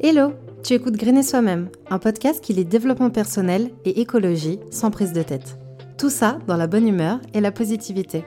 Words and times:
Hello, 0.00 0.32
tu 0.62 0.74
écoutes 0.74 0.96
Grainer 0.96 1.24
Soi-même, 1.24 1.70
un 1.90 1.98
podcast 1.98 2.40
qui 2.40 2.52
lit 2.52 2.64
développement 2.64 3.10
personnel 3.10 3.72
et 3.84 4.00
écologie 4.00 4.60
sans 4.70 4.92
prise 4.92 5.12
de 5.12 5.24
tête. 5.24 5.58
Tout 5.98 6.08
ça 6.08 6.38
dans 6.46 6.56
la 6.56 6.68
bonne 6.68 6.86
humeur 6.86 7.18
et 7.34 7.40
la 7.40 7.50
positivité. 7.50 8.24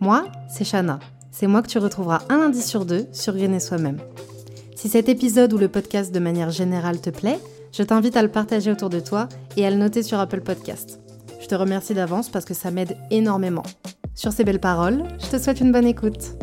Moi, 0.00 0.24
c'est 0.48 0.64
Shana. 0.64 0.98
C'est 1.30 1.46
moi 1.46 1.62
que 1.62 1.68
tu 1.68 1.78
retrouveras 1.78 2.22
un 2.28 2.38
lundi 2.38 2.60
sur 2.60 2.84
deux 2.84 3.06
sur 3.12 3.36
Grainer 3.36 3.60
Soi-même. 3.60 3.98
Si 4.74 4.88
cet 4.88 5.08
épisode 5.08 5.52
ou 5.52 5.58
le 5.58 5.68
podcast 5.68 6.12
de 6.12 6.18
manière 6.18 6.50
générale 6.50 7.00
te 7.00 7.10
plaît, 7.10 7.38
je 7.70 7.84
t'invite 7.84 8.16
à 8.16 8.22
le 8.24 8.30
partager 8.32 8.72
autour 8.72 8.90
de 8.90 8.98
toi 8.98 9.28
et 9.56 9.64
à 9.64 9.70
le 9.70 9.76
noter 9.76 10.02
sur 10.02 10.18
Apple 10.18 10.40
Podcast. 10.40 10.98
Je 11.40 11.46
te 11.46 11.54
remercie 11.54 11.94
d'avance 11.94 12.30
parce 12.30 12.44
que 12.44 12.54
ça 12.54 12.72
m'aide 12.72 12.96
énormément. 13.12 13.62
Sur 14.16 14.32
ces 14.32 14.42
belles 14.42 14.58
paroles, 14.58 15.04
je 15.20 15.36
te 15.36 15.40
souhaite 15.40 15.60
une 15.60 15.70
bonne 15.70 15.86
écoute. 15.86 16.36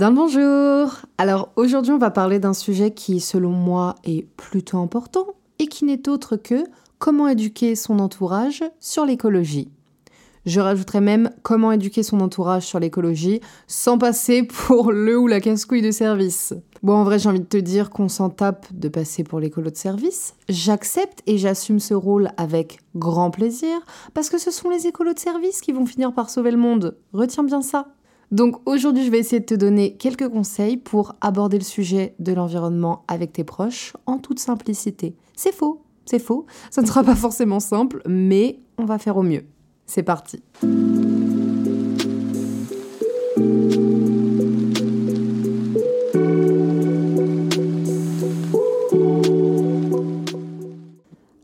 Le 0.00 0.10
bonjour 0.10 1.02
Alors 1.18 1.50
aujourd'hui 1.56 1.90
on 1.90 1.98
va 1.98 2.10
parler 2.10 2.38
d'un 2.38 2.54
sujet 2.54 2.92
qui 2.92 3.18
selon 3.18 3.50
moi 3.50 3.96
est 4.04 4.28
plutôt 4.36 4.78
important 4.78 5.26
et 5.58 5.66
qui 5.66 5.84
n'est 5.84 6.08
autre 6.08 6.36
que 6.36 6.62
comment 7.00 7.26
éduquer 7.26 7.74
son 7.74 7.98
entourage 7.98 8.62
sur 8.78 9.04
l'écologie. 9.04 9.68
Je 10.46 10.60
rajouterais 10.60 11.00
même 11.00 11.30
comment 11.42 11.72
éduquer 11.72 12.04
son 12.04 12.20
entourage 12.20 12.62
sur 12.62 12.78
l'écologie 12.78 13.40
sans 13.66 13.98
passer 13.98 14.44
pour 14.44 14.92
le 14.92 15.18
ou 15.18 15.26
la 15.26 15.40
casse-couille 15.40 15.82
de 15.82 15.90
service. 15.90 16.54
Bon, 16.84 16.94
en 16.94 17.02
vrai, 17.02 17.18
j'ai 17.18 17.28
envie 17.28 17.40
de 17.40 17.44
te 17.44 17.56
dire 17.56 17.90
qu'on 17.90 18.08
s'en 18.08 18.30
tape 18.30 18.66
de 18.72 18.88
passer 18.88 19.24
pour 19.24 19.40
l'écolo 19.40 19.70
de 19.70 19.76
service. 19.76 20.34
J'accepte 20.48 21.22
et 21.26 21.38
j'assume 21.38 21.80
ce 21.80 21.92
rôle 21.92 22.30
avec 22.36 22.78
grand 22.94 23.32
plaisir 23.32 23.80
parce 24.14 24.30
que 24.30 24.38
ce 24.38 24.52
sont 24.52 24.70
les 24.70 24.86
écolos 24.86 25.12
de 25.14 25.18
service 25.18 25.60
qui 25.60 25.72
vont 25.72 25.86
finir 25.86 26.12
par 26.12 26.30
sauver 26.30 26.52
le 26.52 26.56
monde. 26.56 26.96
Retiens 27.12 27.42
bien 27.42 27.62
ça. 27.62 27.88
Donc 28.30 28.56
aujourd'hui, 28.66 29.06
je 29.06 29.10
vais 29.10 29.18
essayer 29.18 29.40
de 29.40 29.46
te 29.46 29.54
donner 29.54 29.96
quelques 29.96 30.28
conseils 30.28 30.76
pour 30.76 31.14
aborder 31.22 31.56
le 31.58 31.64
sujet 31.64 32.14
de 32.18 32.34
l'environnement 32.34 33.04
avec 33.08 33.32
tes 33.32 33.44
proches 33.44 33.94
en 34.04 34.18
toute 34.18 34.38
simplicité. 34.38 35.16
C'est 35.34 35.54
faux, 35.54 35.82
c'est 36.04 36.18
faux, 36.18 36.44
ça 36.70 36.82
ne 36.82 36.86
sera 36.86 37.02
pas 37.02 37.14
forcément 37.14 37.60
simple, 37.60 38.02
mais 38.06 38.60
on 38.76 38.84
va 38.84 38.98
faire 38.98 39.16
au 39.16 39.22
mieux. 39.22 39.44
C'est 39.86 40.02
parti. 40.02 40.42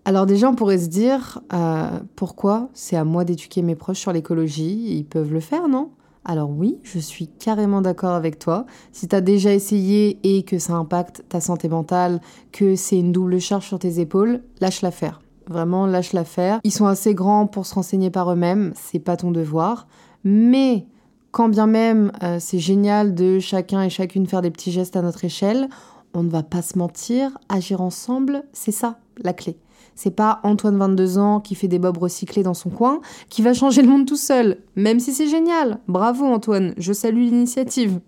Alors 0.06 0.26
déjà, 0.26 0.50
on 0.50 0.54
pourrait 0.54 0.78
se 0.78 0.88
dire, 0.88 1.40
euh, 1.54 1.88
pourquoi 2.14 2.68
c'est 2.74 2.94
à 2.94 3.04
moi 3.04 3.24
d'éduquer 3.24 3.62
mes 3.62 3.74
proches 3.74 4.00
sur 4.00 4.12
l'écologie? 4.12 4.98
Ils 4.98 5.04
peuvent 5.04 5.32
le 5.32 5.40
faire, 5.40 5.66
non? 5.66 5.88
Alors 6.24 6.50
oui, 6.50 6.78
je 6.82 6.98
suis 6.98 7.28
carrément 7.28 7.82
d'accord 7.82 8.14
avec 8.14 8.38
toi. 8.38 8.64
Si 8.92 9.08
tu 9.08 9.14
as 9.14 9.20
déjà 9.20 9.52
essayé 9.52 10.18
et 10.22 10.42
que 10.42 10.58
ça 10.58 10.74
impacte 10.74 11.22
ta 11.28 11.40
santé 11.40 11.68
mentale, 11.68 12.20
que 12.50 12.76
c'est 12.76 12.98
une 12.98 13.12
double 13.12 13.40
charge 13.40 13.66
sur 13.66 13.78
tes 13.78 14.00
épaules, 14.00 14.40
lâche 14.60 14.80
l'affaire. 14.82 15.20
Vraiment, 15.48 15.86
lâche 15.86 16.14
l'affaire. 16.14 16.60
Ils 16.64 16.72
sont 16.72 16.86
assez 16.86 17.14
grands 17.14 17.46
pour 17.46 17.66
se 17.66 17.74
renseigner 17.74 18.10
par 18.10 18.32
eux-mêmes, 18.32 18.72
c'est 18.74 18.98
pas 18.98 19.16
ton 19.16 19.30
devoir. 19.30 19.86
Mais 20.24 20.86
quand 21.30 21.50
bien 21.50 21.66
même 21.66 22.10
euh, 22.22 22.38
c'est 22.40 22.58
génial 22.58 23.14
de 23.14 23.38
chacun 23.40 23.82
et 23.82 23.90
chacune 23.90 24.26
faire 24.26 24.40
des 24.40 24.50
petits 24.50 24.72
gestes 24.72 24.96
à 24.96 25.02
notre 25.02 25.24
échelle, 25.24 25.68
on 26.14 26.22
ne 26.22 26.30
va 26.30 26.42
pas 26.42 26.62
se 26.62 26.78
mentir, 26.78 27.36
agir 27.48 27.82
ensemble, 27.82 28.44
c'est 28.52 28.72
ça 28.72 28.98
la 29.22 29.34
clé. 29.34 29.58
C'est 29.94 30.14
pas 30.14 30.40
Antoine 30.42 30.76
22 30.76 31.18
ans 31.18 31.40
qui 31.40 31.54
fait 31.54 31.68
des 31.68 31.78
bobs 31.78 31.98
recyclés 31.98 32.42
dans 32.42 32.54
son 32.54 32.70
coin 32.70 33.00
qui 33.28 33.42
va 33.42 33.54
changer 33.54 33.82
le 33.82 33.88
monde 33.88 34.06
tout 34.06 34.16
seul, 34.16 34.58
même 34.76 35.00
si 35.00 35.12
c'est 35.12 35.28
génial. 35.28 35.78
Bravo 35.88 36.24
Antoine, 36.24 36.74
je 36.76 36.92
salue 36.92 37.20
l'initiative. 37.20 38.00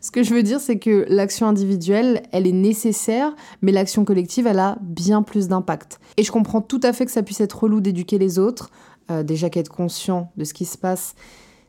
Ce 0.00 0.10
que 0.10 0.22
je 0.22 0.34
veux 0.34 0.42
dire, 0.42 0.60
c'est 0.60 0.78
que 0.78 1.06
l'action 1.08 1.46
individuelle, 1.46 2.22
elle 2.30 2.46
est 2.46 2.52
nécessaire, 2.52 3.34
mais 3.62 3.72
l'action 3.72 4.04
collective, 4.04 4.46
elle 4.46 4.58
a 4.58 4.76
bien 4.82 5.22
plus 5.22 5.48
d'impact. 5.48 5.98
Et 6.18 6.22
je 6.22 6.30
comprends 6.30 6.60
tout 6.60 6.80
à 6.82 6.92
fait 6.92 7.06
que 7.06 7.10
ça 7.10 7.22
puisse 7.22 7.40
être 7.40 7.62
relou 7.62 7.80
d'éduquer 7.80 8.18
les 8.18 8.38
autres, 8.38 8.70
euh, 9.10 9.22
déjà 9.22 9.48
qu'être 9.48 9.70
conscient 9.70 10.30
de 10.36 10.44
ce 10.44 10.52
qui 10.52 10.66
se 10.66 10.76
passe, 10.76 11.14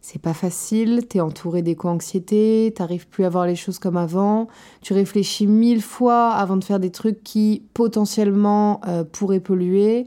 c'est 0.07 0.21
pas 0.21 0.35
facile, 0.35 1.07
t'es 1.09 1.19
entouré 1.19 1.63
d'éco-anxiété, 1.63 2.71
t'arrives 2.75 3.07
plus 3.07 3.25
à 3.25 3.29
voir 3.29 3.47
les 3.47 3.55
choses 3.55 3.79
comme 3.79 3.97
avant, 3.97 4.47
tu 4.81 4.93
réfléchis 4.93 5.47
mille 5.47 5.81
fois 5.81 6.29
avant 6.29 6.57
de 6.57 6.63
faire 6.63 6.79
des 6.79 6.91
trucs 6.91 7.23
qui 7.23 7.63
potentiellement 7.73 8.81
euh, 8.87 9.03
pourraient 9.03 9.39
polluer. 9.39 10.05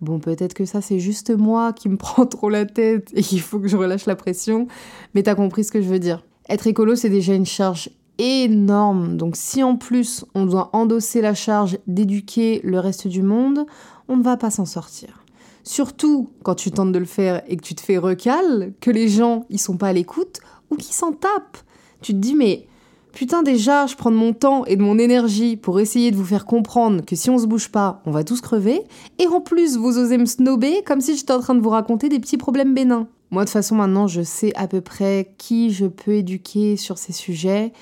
Bon, 0.00 0.20
peut-être 0.20 0.54
que 0.54 0.64
ça 0.64 0.80
c'est 0.80 1.00
juste 1.00 1.36
moi 1.36 1.72
qui 1.72 1.88
me 1.88 1.96
prends 1.98 2.24
trop 2.24 2.50
la 2.50 2.66
tête 2.66 3.10
et 3.14 3.22
qu'il 3.22 3.40
faut 3.40 3.58
que 3.58 3.66
je 3.66 3.76
relâche 3.76 4.06
la 4.06 4.14
pression, 4.14 4.68
mais 5.12 5.24
t'as 5.24 5.34
compris 5.34 5.64
ce 5.64 5.72
que 5.72 5.82
je 5.82 5.88
veux 5.88 5.98
dire. 5.98 6.24
Être 6.48 6.68
écolo, 6.68 6.94
c'est 6.94 7.10
déjà 7.10 7.34
une 7.34 7.44
charge 7.44 7.90
énorme, 8.18 9.16
donc 9.16 9.34
si 9.34 9.64
en 9.64 9.74
plus 9.74 10.24
on 10.36 10.46
doit 10.46 10.70
endosser 10.72 11.20
la 11.20 11.34
charge 11.34 11.78
d'éduquer 11.88 12.60
le 12.62 12.78
reste 12.78 13.08
du 13.08 13.22
monde, 13.22 13.66
on 14.06 14.16
ne 14.16 14.22
va 14.22 14.36
pas 14.36 14.50
s'en 14.50 14.66
sortir. 14.66 15.21
Surtout 15.64 16.30
quand 16.42 16.54
tu 16.54 16.70
tentes 16.70 16.92
de 16.92 16.98
le 16.98 17.04
faire 17.04 17.42
et 17.46 17.56
que 17.56 17.62
tu 17.62 17.74
te 17.74 17.80
fais 17.80 17.98
recal, 17.98 18.72
que 18.80 18.90
les 18.90 19.08
gens 19.08 19.46
ils 19.48 19.60
sont 19.60 19.76
pas 19.76 19.88
à 19.88 19.92
l'écoute 19.92 20.40
ou 20.70 20.76
qu'ils 20.76 20.94
s'en 20.94 21.12
tapent. 21.12 21.58
Tu 22.00 22.12
te 22.12 22.18
dis 22.18 22.34
mais 22.34 22.66
putain 23.12 23.42
déjà 23.42 23.86
je 23.86 23.94
prends 23.94 24.10
de 24.10 24.16
mon 24.16 24.32
temps 24.32 24.64
et 24.64 24.76
de 24.76 24.82
mon 24.82 24.98
énergie 24.98 25.56
pour 25.56 25.78
essayer 25.78 26.10
de 26.10 26.16
vous 26.16 26.24
faire 26.24 26.46
comprendre 26.46 27.04
que 27.04 27.14
si 27.14 27.30
on 27.30 27.38
se 27.38 27.46
bouge 27.46 27.70
pas, 27.70 28.02
on 28.06 28.10
va 28.10 28.24
tous 28.24 28.40
crever 28.40 28.82
et 29.18 29.26
en 29.28 29.40
plus 29.40 29.76
vous 29.76 29.98
osez 29.98 30.18
me 30.18 30.26
snober 30.26 30.82
comme 30.84 31.00
si 31.00 31.16
j'étais 31.16 31.32
en 31.32 31.40
train 31.40 31.54
de 31.54 31.60
vous 31.60 31.70
raconter 31.70 32.08
des 32.08 32.18
petits 32.18 32.38
problèmes 32.38 32.74
bénins. 32.74 33.06
Moi 33.30 33.44
de 33.44 33.48
toute 33.48 33.52
façon 33.52 33.76
maintenant 33.76 34.08
je 34.08 34.22
sais 34.22 34.52
à 34.56 34.66
peu 34.66 34.80
près 34.80 35.34
qui 35.38 35.70
je 35.70 35.86
peux 35.86 36.14
éduquer 36.14 36.76
sur 36.76 36.98
ces 36.98 37.12
sujets 37.12 37.72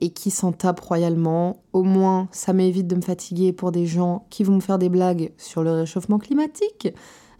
et 0.00 0.10
qui 0.10 0.30
s'en 0.30 0.52
tape 0.52 0.80
royalement. 0.80 1.62
Au 1.72 1.82
moins, 1.82 2.28
ça 2.32 2.52
m'évite 2.52 2.86
de 2.86 2.96
me 2.96 3.00
fatiguer 3.00 3.52
pour 3.52 3.72
des 3.72 3.86
gens 3.86 4.26
qui 4.30 4.44
vont 4.44 4.56
me 4.56 4.60
faire 4.60 4.78
des 4.78 4.88
blagues 4.88 5.32
sur 5.38 5.62
le 5.62 5.72
réchauffement 5.72 6.18
climatique. 6.18 6.88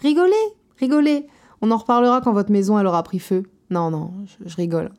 Rigolez, 0.00 0.32
rigolez. 0.78 1.26
On 1.60 1.70
en 1.70 1.76
reparlera 1.76 2.20
quand 2.20 2.32
votre 2.32 2.52
maison 2.52 2.78
elle 2.78 2.86
aura 2.86 3.02
pris 3.02 3.18
feu. 3.18 3.44
Non, 3.70 3.90
non, 3.90 4.12
je, 4.44 4.54
rigole. 4.56 4.90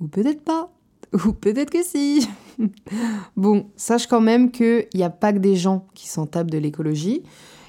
Ou 0.00 0.08
peut-être 0.08 0.42
pas. 0.42 0.70
Ou 1.12 1.32
peut-être 1.32 1.70
que 1.70 1.82
si. 1.82 2.28
bon, 3.36 3.66
sache 3.76 4.06
quand 4.06 4.20
même 4.20 4.50
qu'il 4.50 4.86
n'y 4.94 5.02
a 5.02 5.10
pas 5.10 5.32
que 5.32 5.38
des 5.38 5.56
gens 5.56 5.86
qui 5.94 6.08
s'en 6.08 6.26
tapent 6.26 6.50
de 6.50 6.58
l'écologie. 6.58 7.22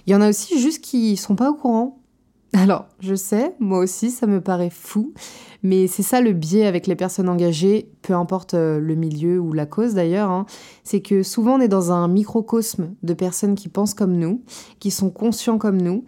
Il 0.05 0.13
y 0.13 0.15
en 0.15 0.21
a 0.21 0.29
aussi 0.29 0.59
juste 0.59 0.83
qui 0.83 1.15
sont 1.17 1.35
pas 1.35 1.51
au 1.51 1.55
courant. 1.55 2.00
Alors, 2.53 2.87
je 2.99 3.15
sais, 3.15 3.55
moi 3.59 3.79
aussi, 3.79 4.11
ça 4.11 4.27
me 4.27 4.41
paraît 4.41 4.69
fou, 4.69 5.13
mais 5.63 5.87
c'est 5.87 6.03
ça 6.03 6.19
le 6.19 6.33
biais 6.33 6.65
avec 6.65 6.85
les 6.85 6.97
personnes 6.97 7.29
engagées, 7.29 7.89
peu 8.01 8.13
importe 8.13 8.55
euh, 8.55 8.77
le 8.77 8.95
milieu 8.95 9.39
ou 9.39 9.53
la 9.53 9.65
cause 9.65 9.93
d'ailleurs, 9.93 10.29
hein. 10.29 10.45
c'est 10.83 11.01
que 11.01 11.23
souvent 11.23 11.55
on 11.55 11.61
est 11.61 11.69
dans 11.69 11.93
un 11.93 12.09
microcosme 12.09 12.93
de 13.03 13.13
personnes 13.13 13.55
qui 13.55 13.69
pensent 13.69 13.93
comme 13.93 14.17
nous, 14.17 14.43
qui 14.79 14.91
sont 14.91 15.11
conscients 15.11 15.57
comme 15.57 15.81
nous, 15.81 16.03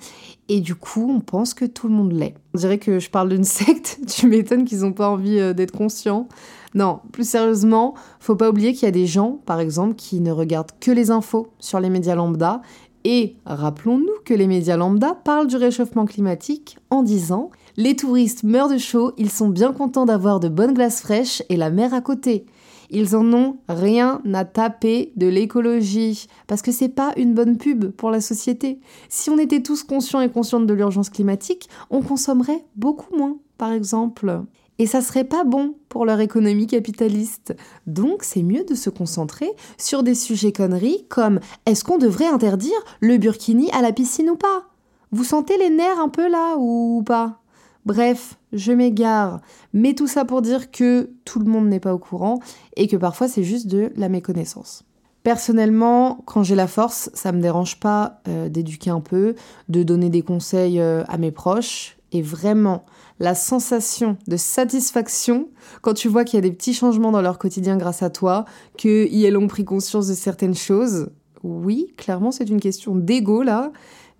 et 0.49 0.59
du 0.59 0.75
coup 0.75 1.09
on 1.09 1.21
pense 1.21 1.53
que 1.53 1.63
tout 1.63 1.87
le 1.87 1.93
monde 1.93 2.11
l'est. 2.11 2.35
On 2.53 2.57
dirait 2.57 2.79
que 2.79 2.99
je 2.99 3.09
parle 3.09 3.29
d'une 3.29 3.43
secte, 3.45 3.99
tu 4.07 4.27
m'étonnes 4.27 4.65
qu'ils 4.65 4.81
n'ont 4.81 4.93
pas 4.93 5.09
envie 5.09 5.39
euh, 5.39 5.53
d'être 5.53 5.71
conscients. 5.71 6.27
Non, 6.75 7.01
plus 7.11 7.29
sérieusement, 7.29 7.93
faut 8.19 8.35
pas 8.35 8.49
oublier 8.49 8.73
qu'il 8.73 8.83
y 8.83 8.87
a 8.87 8.91
des 8.91 9.05
gens, 9.05 9.39
par 9.45 9.59
exemple, 9.59 9.93
qui 9.93 10.19
ne 10.19 10.31
regardent 10.31 10.71
que 10.79 10.89
les 10.89 11.11
infos 11.11 11.53
sur 11.59 11.79
les 11.79 11.91
médias 11.91 12.15
lambda 12.15 12.61
et 13.03 13.35
rappelons-nous 13.45 14.23
que 14.25 14.33
les 14.33 14.47
médias 14.47 14.77
lambda 14.77 15.13
parlent 15.13 15.47
du 15.47 15.57
réchauffement 15.57 16.05
climatique 16.05 16.77
en 16.89 17.03
disant 17.03 17.51
Les 17.75 17.95
touristes 17.95 18.43
meurent 18.43 18.69
de 18.69 18.77
chaud, 18.77 19.11
ils 19.17 19.29
sont 19.29 19.49
bien 19.49 19.73
contents 19.73 20.05
d'avoir 20.05 20.39
de 20.39 20.47
bonnes 20.47 20.73
glaces 20.73 21.01
fraîches 21.01 21.43
et 21.49 21.57
la 21.57 21.69
mer 21.69 21.93
à 21.93 22.01
côté. 22.01 22.45
Ils 22.89 23.15
en 23.15 23.33
ont 23.33 23.57
rien 23.67 24.21
à 24.33 24.45
taper 24.45 25.11
de 25.15 25.27
l'écologie 25.27 26.27
parce 26.47 26.61
que 26.61 26.71
c'est 26.71 26.89
pas 26.89 27.11
une 27.17 27.33
bonne 27.33 27.57
pub 27.57 27.89
pour 27.91 28.11
la 28.11 28.21
société. 28.21 28.79
Si 29.09 29.29
on 29.29 29.37
était 29.39 29.63
tous 29.63 29.83
conscients 29.83 30.21
et 30.21 30.29
conscientes 30.29 30.67
de 30.67 30.73
l'urgence 30.73 31.09
climatique, 31.09 31.69
on 31.89 32.01
consommerait 32.01 32.63
beaucoup 32.75 33.15
moins, 33.15 33.37
par 33.57 33.71
exemple 33.71 34.43
et 34.79 34.87
ça 34.87 35.01
serait 35.01 35.23
pas 35.23 35.43
bon 35.43 35.75
pour 35.89 36.05
leur 36.05 36.19
économie 36.19 36.67
capitaliste. 36.67 37.55
Donc 37.87 38.23
c'est 38.23 38.43
mieux 38.43 38.63
de 38.63 38.75
se 38.75 38.89
concentrer 38.89 39.49
sur 39.77 40.03
des 40.03 40.15
sujets 40.15 40.51
conneries 40.51 41.05
comme 41.09 41.39
est-ce 41.65 41.83
qu'on 41.83 41.97
devrait 41.97 42.27
interdire 42.27 42.71
le 42.99 43.17
burkini 43.17 43.69
à 43.71 43.81
la 43.81 43.91
piscine 43.91 44.29
ou 44.29 44.35
pas? 44.35 44.69
Vous 45.11 45.23
sentez 45.23 45.57
les 45.57 45.69
nerfs 45.69 45.99
un 45.99 46.09
peu 46.09 46.27
là 46.29 46.55
ou 46.57 47.03
pas? 47.05 47.39
Bref, 47.85 48.37
je 48.53 48.71
m'égare, 48.71 49.41
mais 49.73 49.93
tout 49.93 50.07
ça 50.07 50.23
pour 50.25 50.41
dire 50.41 50.71
que 50.71 51.09
tout 51.25 51.39
le 51.39 51.45
monde 51.45 51.67
n'est 51.67 51.81
pas 51.81 51.93
au 51.93 51.99
courant 51.99 52.39
et 52.77 52.87
que 52.87 52.95
parfois 52.95 53.27
c'est 53.27 53.43
juste 53.43 53.67
de 53.67 53.91
la 53.97 54.09
méconnaissance. 54.09 54.85
Personnellement, 55.23 56.21
quand 56.25 56.43
j'ai 56.43 56.55
la 56.55 56.67
force, 56.67 57.09
ça 57.13 57.31
me 57.31 57.41
dérange 57.41 57.79
pas 57.79 58.21
euh, 58.27 58.49
d'éduquer 58.49 58.89
un 58.89 58.99
peu, 58.99 59.35
de 59.69 59.83
donner 59.83 60.09
des 60.09 60.21
conseils 60.21 60.79
euh, 60.79 61.03
à 61.07 61.17
mes 61.17 61.31
proches 61.31 61.97
et 62.13 62.21
vraiment 62.21 62.85
la 63.19 63.35
sensation 63.35 64.17
de 64.27 64.37
satisfaction 64.37 65.49
quand 65.81 65.93
tu 65.93 66.07
vois 66.07 66.23
qu'il 66.23 66.37
y 66.37 66.39
a 66.39 66.41
des 66.41 66.51
petits 66.51 66.73
changements 66.73 67.11
dans 67.11 67.21
leur 67.21 67.37
quotidien 67.37 67.77
grâce 67.77 68.03
à 68.03 68.09
toi, 68.09 68.45
qu'ils 68.77 69.37
ont 69.37 69.47
pris 69.47 69.65
conscience 69.65 70.07
de 70.07 70.13
certaines 70.13 70.55
choses. 70.55 71.09
Oui, 71.43 71.93
clairement, 71.97 72.31
c'est 72.31 72.49
une 72.49 72.59
question 72.59 72.95
d'ego 72.95 73.43
là, 73.43 73.71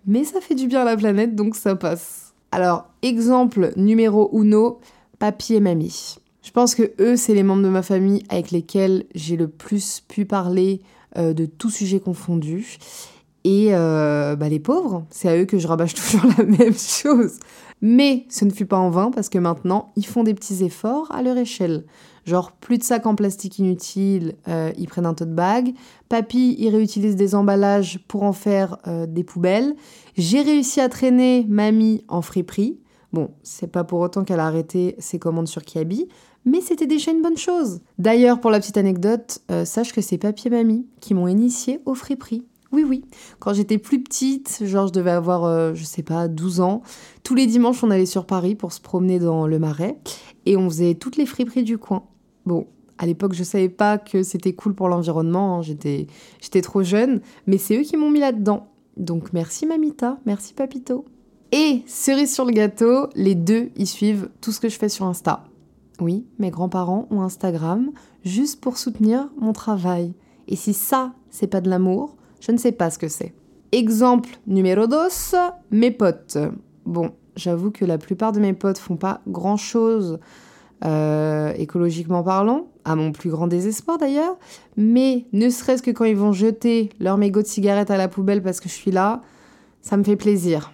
mais 0.06 0.24
ça 0.24 0.40
fait 0.40 0.54
du 0.54 0.66
bien 0.66 0.82
à 0.82 0.84
la 0.84 0.96
planète 0.96 1.34
donc 1.34 1.56
ça 1.56 1.74
passe. 1.76 2.34
Alors, 2.52 2.86
exemple 3.02 3.72
numéro 3.76 4.30
uno, 4.32 4.78
papy 5.18 5.54
et 5.54 5.60
mamie. 5.60 6.16
Je 6.42 6.50
pense 6.50 6.74
que 6.74 6.92
eux, 7.00 7.16
c'est 7.16 7.34
les 7.34 7.42
membres 7.42 7.62
de 7.62 7.68
ma 7.68 7.82
famille 7.82 8.22
avec 8.28 8.50
lesquels 8.50 9.06
j'ai 9.14 9.36
le 9.36 9.48
plus 9.48 10.04
pu 10.06 10.26
parler 10.26 10.82
euh, 11.16 11.32
de 11.32 11.46
tout 11.46 11.70
sujet 11.70 12.00
confondu. 12.00 12.78
Et 13.44 13.68
euh, 13.70 14.36
bah, 14.36 14.48
les 14.48 14.60
pauvres, 14.60 15.06
c'est 15.10 15.28
à 15.28 15.36
eux 15.36 15.46
que 15.46 15.58
je 15.58 15.66
rabâche 15.66 15.94
toujours 15.94 16.22
la 16.36 16.44
même 16.44 16.74
chose. 16.74 17.38
Mais 17.80 18.24
ce 18.28 18.44
ne 18.44 18.50
fut 18.50 18.66
pas 18.66 18.78
en 18.78 18.90
vain 18.90 19.10
parce 19.10 19.28
que 19.28 19.38
maintenant, 19.38 19.92
ils 19.96 20.06
font 20.06 20.22
des 20.22 20.34
petits 20.34 20.64
efforts 20.64 21.10
à 21.12 21.22
leur 21.22 21.36
échelle. 21.36 21.84
Genre, 22.24 22.52
plus 22.52 22.78
de 22.78 22.82
sacs 22.82 23.06
en 23.06 23.14
plastique 23.14 23.58
inutiles, 23.58 24.36
euh, 24.48 24.72
ils 24.78 24.88
prennent 24.88 25.06
un 25.06 25.14
tote 25.14 25.34
bag. 25.34 25.74
Papy, 26.08 26.56
il 26.58 26.70
réutilise 26.70 27.16
des 27.16 27.34
emballages 27.34 28.00
pour 28.08 28.22
en 28.22 28.32
faire 28.32 28.78
des 29.06 29.24
poubelles. 29.24 29.74
J'ai 30.16 30.40
réussi 30.40 30.80
à 30.80 30.88
traîner 30.88 31.44
mamie 31.48 32.04
en 32.08 32.22
friperie. 32.22 32.78
Bon, 33.14 33.30
c'est 33.44 33.68
pas 33.70 33.84
pour 33.84 34.00
autant 34.00 34.24
qu'elle 34.24 34.40
a 34.40 34.46
arrêté 34.46 34.96
ses 34.98 35.20
commandes 35.20 35.46
sur 35.46 35.62
Kiabi, 35.62 36.08
mais 36.44 36.60
c'était 36.60 36.88
déjà 36.88 37.12
une 37.12 37.22
bonne 37.22 37.36
chose. 37.36 37.80
D'ailleurs, 37.96 38.40
pour 38.40 38.50
la 38.50 38.58
petite 38.58 38.76
anecdote, 38.76 39.38
euh, 39.52 39.64
sache 39.64 39.92
que 39.92 40.00
c'est 40.00 40.18
papy 40.18 40.48
et 40.48 40.50
mamie 40.50 40.86
qui 41.00 41.14
m'ont 41.14 41.28
initié 41.28 41.80
au 41.86 41.94
friperie. 41.94 42.44
Oui, 42.74 42.82
oui. 42.82 43.04
Quand 43.38 43.54
j'étais 43.54 43.78
plus 43.78 44.02
petite, 44.02 44.64
genre 44.64 44.88
je 44.88 44.92
devais 44.92 45.12
avoir, 45.12 45.44
euh, 45.44 45.74
je 45.74 45.84
sais 45.84 46.02
pas, 46.02 46.26
12 46.26 46.60
ans, 46.60 46.82
tous 47.22 47.36
les 47.36 47.46
dimanches 47.46 47.84
on 47.84 47.90
allait 47.92 48.04
sur 48.04 48.26
Paris 48.26 48.56
pour 48.56 48.72
se 48.72 48.80
promener 48.80 49.20
dans 49.20 49.46
le 49.46 49.60
marais 49.60 49.96
et 50.44 50.56
on 50.56 50.68
faisait 50.68 50.94
toutes 50.94 51.16
les 51.16 51.24
friperies 51.24 51.62
du 51.62 51.78
coin. 51.78 52.02
Bon, 52.46 52.66
à 52.98 53.06
l'époque 53.06 53.32
je 53.32 53.44
savais 53.44 53.68
pas 53.68 53.96
que 53.96 54.24
c'était 54.24 54.54
cool 54.54 54.74
pour 54.74 54.88
l'environnement, 54.88 55.58
hein. 55.58 55.62
j'étais, 55.62 56.08
trop 56.62 56.82
jeune, 56.82 57.20
mais 57.46 57.58
c'est 57.58 57.78
eux 57.78 57.82
qui 57.82 57.96
m'ont 57.96 58.10
mis 58.10 58.18
là-dedans. 58.18 58.66
Donc 58.96 59.32
merci 59.32 59.66
Mamita, 59.66 60.18
merci 60.26 60.52
Papito. 60.52 61.04
Et 61.52 61.82
cerise 61.86 62.34
sur 62.34 62.44
le 62.44 62.50
gâteau, 62.50 63.06
les 63.14 63.36
deux 63.36 63.70
y 63.76 63.86
suivent 63.86 64.30
tout 64.40 64.50
ce 64.50 64.58
que 64.58 64.68
je 64.68 64.76
fais 64.76 64.88
sur 64.88 65.06
Insta. 65.06 65.44
Oui, 66.00 66.26
mes 66.40 66.50
grands-parents 66.50 67.06
ont 67.12 67.22
Instagram 67.22 67.92
juste 68.24 68.60
pour 68.60 68.78
soutenir 68.78 69.28
mon 69.38 69.52
travail. 69.52 70.12
Et 70.48 70.56
si 70.56 70.74
ça, 70.74 71.12
c'est 71.30 71.46
pas 71.46 71.60
de 71.60 71.70
l'amour, 71.70 72.16
je 72.44 72.52
ne 72.52 72.58
sais 72.58 72.72
pas 72.72 72.90
ce 72.90 72.98
que 72.98 73.08
c'est. 73.08 73.32
Exemple 73.72 74.28
numéro 74.46 74.86
2, 74.86 74.96
mes 75.70 75.90
potes. 75.90 76.36
Bon, 76.84 77.12
j'avoue 77.36 77.70
que 77.70 77.84
la 77.84 77.96
plupart 77.96 78.32
de 78.32 78.40
mes 78.40 78.52
potes 78.52 78.78
font 78.78 78.96
pas 78.96 79.20
grand 79.26 79.56
chose 79.56 80.18
euh, 80.84 81.52
écologiquement 81.56 82.22
parlant, 82.22 82.66
à 82.84 82.96
mon 82.96 83.12
plus 83.12 83.30
grand 83.30 83.46
désespoir 83.46 83.96
d'ailleurs, 83.96 84.36
mais 84.76 85.24
ne 85.32 85.48
serait-ce 85.48 85.82
que 85.82 85.90
quand 85.90 86.04
ils 86.04 86.16
vont 86.16 86.32
jeter 86.32 86.90
leur 87.00 87.16
mégot 87.16 87.40
de 87.40 87.46
cigarette 87.46 87.90
à 87.90 87.96
la 87.96 88.08
poubelle 88.08 88.42
parce 88.42 88.60
que 88.60 88.68
je 88.68 88.74
suis 88.74 88.90
là, 88.90 89.22
ça 89.80 89.96
me 89.96 90.04
fait 90.04 90.16
plaisir. 90.16 90.72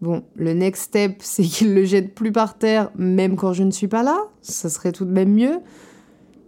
Bon, 0.00 0.22
le 0.36 0.54
next 0.54 0.84
step, 0.84 1.16
c'est 1.20 1.42
qu'il 1.42 1.74
le 1.74 1.84
jette 1.84 2.14
plus 2.14 2.32
par 2.32 2.56
terre, 2.56 2.90
même 2.96 3.36
quand 3.36 3.52
je 3.52 3.62
ne 3.62 3.70
suis 3.70 3.88
pas 3.88 4.02
là. 4.02 4.18
Ça 4.40 4.70
serait 4.70 4.92
tout 4.92 5.04
de 5.04 5.12
même 5.12 5.34
mieux. 5.34 5.58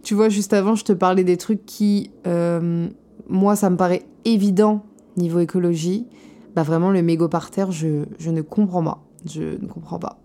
Tu 0.01 0.15
vois, 0.15 0.29
juste 0.29 0.53
avant, 0.53 0.73
je 0.73 0.83
te 0.83 0.93
parlais 0.93 1.23
des 1.23 1.37
trucs 1.37 1.65
qui, 1.65 2.09
euh, 2.25 2.87
moi, 3.29 3.55
ça 3.55 3.69
me 3.69 3.77
paraît 3.77 4.03
évident 4.25 4.83
niveau 5.17 5.39
écologie. 5.39 6.07
Bah 6.55 6.63
vraiment, 6.63 6.91
le 6.91 7.01
mégot 7.01 7.29
par 7.29 7.51
terre, 7.51 7.71
je, 7.71 8.05
je 8.19 8.29
ne 8.29 8.41
comprends 8.41 8.83
pas. 8.83 9.03
Je 9.25 9.61
ne 9.61 9.67
comprends 9.67 9.99
pas. 9.99 10.19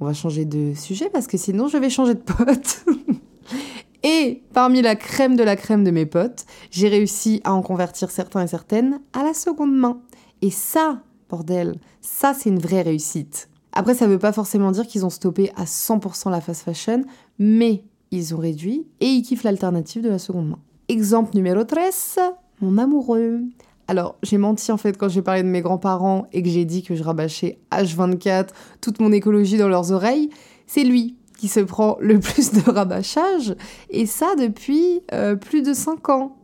On 0.00 0.04
va 0.04 0.12
changer 0.12 0.44
de 0.44 0.74
sujet 0.74 1.10
parce 1.12 1.26
que 1.26 1.36
sinon, 1.36 1.68
je 1.68 1.76
vais 1.76 1.90
changer 1.90 2.14
de 2.14 2.20
pote. 2.20 2.84
Et 4.04 4.42
parmi 4.52 4.80
la 4.80 4.94
crème 4.94 5.36
de 5.36 5.42
la 5.42 5.56
crème 5.56 5.82
de 5.82 5.90
mes 5.90 6.06
potes, 6.06 6.46
j'ai 6.70 6.88
réussi 6.88 7.40
à 7.44 7.52
en 7.52 7.62
convertir 7.62 8.10
certains 8.10 8.42
et 8.42 8.46
certaines 8.46 9.00
à 9.12 9.24
la 9.24 9.34
seconde 9.34 9.76
main. 9.76 10.00
Et 10.40 10.50
ça, 10.50 11.02
bordel. 11.28 11.80
Ça, 12.00 12.32
c'est 12.32 12.48
une 12.48 12.60
vraie 12.60 12.82
réussite. 12.82 13.48
Après, 13.72 13.94
ça 13.94 14.06
ne 14.06 14.12
veut 14.12 14.18
pas 14.18 14.32
forcément 14.32 14.70
dire 14.70 14.86
qu'ils 14.86 15.04
ont 15.04 15.10
stoppé 15.10 15.50
à 15.56 15.64
100% 15.64 16.30
la 16.30 16.40
fast 16.40 16.62
fashion, 16.62 17.04
mais 17.38 17.84
ils 18.10 18.34
ont 18.34 18.38
réduit 18.38 18.86
et 19.00 19.06
ils 19.06 19.22
kiffent 19.22 19.42
l'alternative 19.42 20.02
de 20.02 20.08
la 20.08 20.18
seconde 20.18 20.50
main. 20.50 20.58
Exemple 20.88 21.34
numéro 21.34 21.64
13, 21.64 22.18
mon 22.60 22.78
amoureux. 22.78 23.40
Alors, 23.86 24.16
j'ai 24.22 24.38
menti 24.38 24.70
en 24.70 24.76
fait 24.76 24.98
quand 24.98 25.08
j'ai 25.08 25.22
parlé 25.22 25.42
de 25.42 25.48
mes 25.48 25.62
grands-parents 25.62 26.26
et 26.32 26.42
que 26.42 26.48
j'ai 26.48 26.64
dit 26.64 26.82
que 26.82 26.94
je 26.94 27.02
rabâchais 27.02 27.58
H24 27.72 28.48
toute 28.80 29.00
mon 29.00 29.12
écologie 29.12 29.56
dans 29.56 29.68
leurs 29.68 29.92
oreilles. 29.92 30.28
C'est 30.66 30.84
lui 30.84 31.16
qui 31.38 31.48
se 31.48 31.60
prend 31.60 31.96
le 32.00 32.18
plus 32.20 32.52
de 32.52 32.70
rabâchage, 32.70 33.56
et 33.90 34.04
ça 34.06 34.34
depuis 34.36 35.00
euh, 35.12 35.36
plus 35.36 35.62
de 35.62 35.72
5 35.72 36.08
ans. 36.10 36.36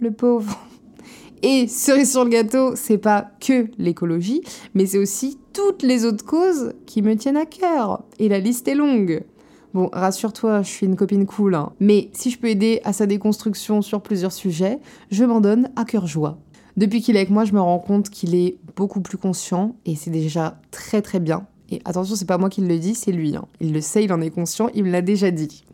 Le 0.00 0.10
pauvre. 0.10 0.58
Et 1.42 1.68
cerise 1.68 2.10
sur 2.10 2.24
le 2.24 2.30
gâteau, 2.30 2.74
c'est 2.74 2.98
pas 2.98 3.30
que 3.40 3.68
l'écologie, 3.78 4.42
mais 4.74 4.86
c'est 4.86 4.98
aussi 4.98 5.38
toutes 5.52 5.82
les 5.82 6.04
autres 6.04 6.24
causes 6.24 6.72
qui 6.84 7.00
me 7.00 7.16
tiennent 7.16 7.36
à 7.36 7.46
cœur. 7.46 8.02
Et 8.18 8.28
la 8.28 8.40
liste 8.40 8.66
est 8.66 8.74
longue. 8.74 9.22
Bon, 9.74 9.90
rassure-toi, 9.92 10.62
je 10.62 10.68
suis 10.68 10.86
une 10.86 10.94
copine 10.94 11.26
cool, 11.26 11.56
hein. 11.56 11.72
mais 11.80 12.08
si 12.12 12.30
je 12.30 12.38
peux 12.38 12.46
aider 12.46 12.80
à 12.84 12.92
sa 12.92 13.06
déconstruction 13.06 13.82
sur 13.82 14.02
plusieurs 14.02 14.30
sujets, 14.30 14.78
je 15.10 15.24
m'en 15.24 15.40
donne 15.40 15.68
à 15.74 15.84
cœur 15.84 16.06
joie. 16.06 16.38
Depuis 16.76 17.02
qu'il 17.02 17.16
est 17.16 17.18
avec 17.18 17.30
moi, 17.30 17.44
je 17.44 17.52
me 17.54 17.60
rends 17.60 17.80
compte 17.80 18.08
qu'il 18.08 18.36
est 18.36 18.56
beaucoup 18.76 19.00
plus 19.00 19.18
conscient 19.18 19.74
et 19.84 19.96
c'est 19.96 20.10
déjà 20.10 20.60
très 20.70 21.02
très 21.02 21.18
bien. 21.18 21.48
Et 21.70 21.80
attention, 21.84 22.14
c'est 22.14 22.24
pas 22.24 22.38
moi 22.38 22.50
qui 22.50 22.60
le 22.60 22.78
dis, 22.78 22.94
c'est 22.94 23.10
lui. 23.10 23.34
Hein. 23.34 23.46
Il 23.60 23.72
le 23.72 23.80
sait, 23.80 24.04
il 24.04 24.12
en 24.12 24.20
est 24.20 24.30
conscient, 24.30 24.70
il 24.74 24.84
me 24.84 24.92
l'a 24.92 25.02
déjà 25.02 25.32
dit. 25.32 25.64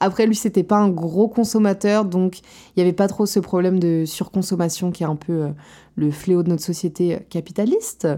Après, 0.00 0.24
lui, 0.24 0.36
c'était 0.36 0.62
pas 0.62 0.78
un 0.78 0.88
gros 0.88 1.28
consommateur, 1.28 2.06
donc 2.06 2.38
il 2.38 2.78
n'y 2.78 2.82
avait 2.82 2.94
pas 2.94 3.08
trop 3.08 3.26
ce 3.26 3.40
problème 3.40 3.78
de 3.78 4.04
surconsommation 4.06 4.90
qui 4.90 5.02
est 5.02 5.06
un 5.06 5.16
peu 5.16 5.32
euh, 5.32 5.48
le 5.96 6.10
fléau 6.10 6.42
de 6.42 6.48
notre 6.48 6.64
société 6.64 7.18
capitaliste. 7.28 8.08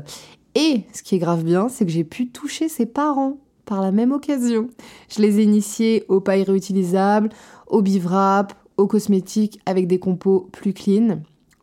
Et 0.54 0.84
ce 0.92 1.02
qui 1.02 1.16
est 1.16 1.18
grave 1.18 1.42
bien, 1.42 1.68
c'est 1.68 1.84
que 1.84 1.90
j'ai 1.90 2.04
pu 2.04 2.28
toucher 2.28 2.68
ses 2.68 2.86
parents 2.86 3.38
par 3.64 3.80
la 3.80 3.92
même 3.92 4.12
occasion. 4.12 4.68
Je 5.08 5.22
les 5.22 5.40
ai 5.40 5.44
initiés 5.44 6.04
aux 6.08 6.20
pailles 6.20 6.44
réutilisables, 6.44 7.30
au 7.66 7.82
bivrap, 7.82 8.54
aux 8.76 8.86
cosmétiques 8.86 9.60
avec 9.66 9.86
des 9.86 9.98
compos 9.98 10.48
plus 10.52 10.72
clean. 10.72 11.20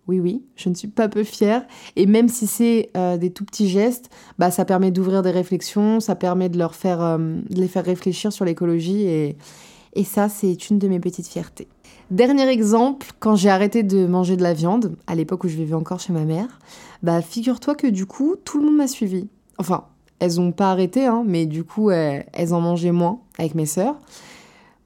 Oui, 0.07 0.19
oui, 0.19 0.43
je 0.55 0.69
ne 0.69 0.73
suis 0.73 0.87
pas 0.87 1.07
peu 1.07 1.23
fière. 1.23 1.67
Et 1.95 2.07
même 2.07 2.29
si 2.29 2.47
c'est 2.47 2.89
euh, 2.97 3.17
des 3.17 3.29
tout 3.29 3.45
petits 3.45 3.69
gestes, 3.69 4.09
bah, 4.39 4.49
ça 4.49 4.65
permet 4.65 4.89
d'ouvrir 4.89 5.21
des 5.21 5.29
réflexions, 5.29 5.99
ça 5.99 6.15
permet 6.15 6.49
de, 6.49 6.57
leur 6.57 6.73
faire, 6.73 7.01
euh, 7.01 7.17
de 7.17 7.61
les 7.61 7.67
faire 7.67 7.85
réfléchir 7.85 8.33
sur 8.33 8.43
l'écologie 8.43 9.03
et, 9.03 9.37
et 9.93 10.03
ça, 10.03 10.29
c'est 10.29 10.69
une 10.69 10.79
de 10.79 10.87
mes 10.87 10.99
petites 10.99 11.27
fiertés. 11.27 11.67
Dernier 12.11 12.47
exemple, 12.47 13.07
quand 13.19 13.35
j'ai 13.35 13.49
arrêté 13.49 13.83
de 13.83 14.07
manger 14.07 14.35
de 14.35 14.41
la 14.41 14.53
viande, 14.53 14.95
à 15.05 15.13
l'époque 15.13 15.43
où 15.43 15.47
je 15.47 15.55
vivais 15.55 15.75
encore 15.75 15.99
chez 15.99 16.13
ma 16.13 16.25
mère, 16.25 16.59
bah 17.03 17.21
figure-toi 17.21 17.75
que 17.75 17.85
du 17.85 18.07
coup, 18.07 18.35
tout 18.43 18.59
le 18.59 18.65
monde 18.65 18.77
m'a 18.77 18.87
suivi. 18.87 19.27
Enfin, 19.59 19.85
elles 20.19 20.35
n'ont 20.35 20.51
pas 20.51 20.71
arrêté, 20.71 21.05
hein, 21.05 21.23
mais 21.25 21.45
du 21.45 21.63
coup, 21.63 21.91
elles, 21.91 22.25
en 22.53 22.61
mangeaient 22.61 22.91
moins 22.91 23.19
avec 23.37 23.55
mes 23.55 23.65
sœurs. 23.65 23.95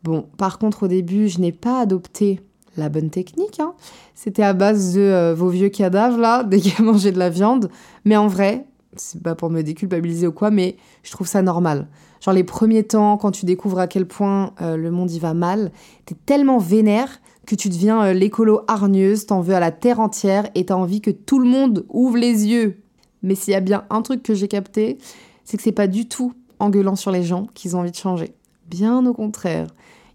Bon, 0.03 0.25
par 0.37 0.59
contre, 0.59 0.83
au 0.83 0.87
début, 0.87 1.27
je 1.27 1.39
n'ai 1.39 1.51
pas 1.51 1.79
adopté 1.79 2.41
la 2.77 2.89
bonne 2.89 3.09
technique. 3.09 3.59
Hein. 3.59 3.73
C'était 4.15 4.43
à 4.43 4.53
base 4.53 4.95
de 4.95 5.01
euh, 5.01 5.33
vos 5.33 5.49
vieux 5.49 5.69
cadavres, 5.69 6.17
là, 6.17 6.43
dès 6.49 6.59
qu'elles 6.59 6.85
mangeaient 6.85 7.11
de 7.11 7.19
la 7.19 7.29
viande. 7.29 7.69
Mais 8.05 8.17
en 8.17 8.27
vrai, 8.27 8.65
c'est 8.95 9.21
pas 9.21 9.35
pour 9.35 9.49
me 9.49 9.61
déculpabiliser 9.61 10.27
ou 10.27 10.31
quoi, 10.31 10.51
mais 10.51 10.75
je 11.03 11.11
trouve 11.11 11.27
ça 11.27 11.41
normal. 11.41 11.87
Genre 12.21 12.33
les 12.33 12.43
premiers 12.43 12.83
temps, 12.83 13.17
quand 13.17 13.31
tu 13.31 13.45
découvres 13.45 13.79
à 13.79 13.87
quel 13.87 14.07
point 14.07 14.53
euh, 14.61 14.77
le 14.77 14.91
monde 14.91 15.11
y 15.11 15.19
va 15.19 15.33
mal, 15.33 15.71
t'es 16.05 16.15
tellement 16.25 16.57
vénère 16.57 17.19
que 17.45 17.55
tu 17.55 17.69
deviens 17.69 18.03
euh, 18.03 18.13
l'écolo 18.13 18.61
hargneuse, 18.67 19.25
t'en 19.25 19.41
veux 19.41 19.55
à 19.55 19.59
la 19.59 19.71
terre 19.71 19.99
entière 19.99 20.49
et 20.55 20.65
t'as 20.65 20.75
envie 20.75 21.01
que 21.01 21.11
tout 21.11 21.39
le 21.39 21.49
monde 21.49 21.85
ouvre 21.89 22.17
les 22.17 22.47
yeux. 22.47 22.77
Mais 23.23 23.35
s'il 23.35 23.53
y 23.53 23.55
a 23.55 23.61
bien 23.61 23.85
un 23.89 24.01
truc 24.01 24.23
que 24.23 24.33
j'ai 24.33 24.47
capté, 24.47 24.97
c'est 25.43 25.57
que 25.57 25.63
c'est 25.63 25.71
pas 25.71 25.87
du 25.87 26.07
tout 26.07 26.33
en 26.59 26.69
gueulant 26.69 26.95
sur 26.95 27.11
les 27.11 27.23
gens 27.23 27.47
qu'ils 27.53 27.75
ont 27.75 27.79
envie 27.79 27.91
de 27.91 27.95
changer. 27.95 28.33
Bien 28.67 29.05
au 29.05 29.13
contraire. 29.13 29.67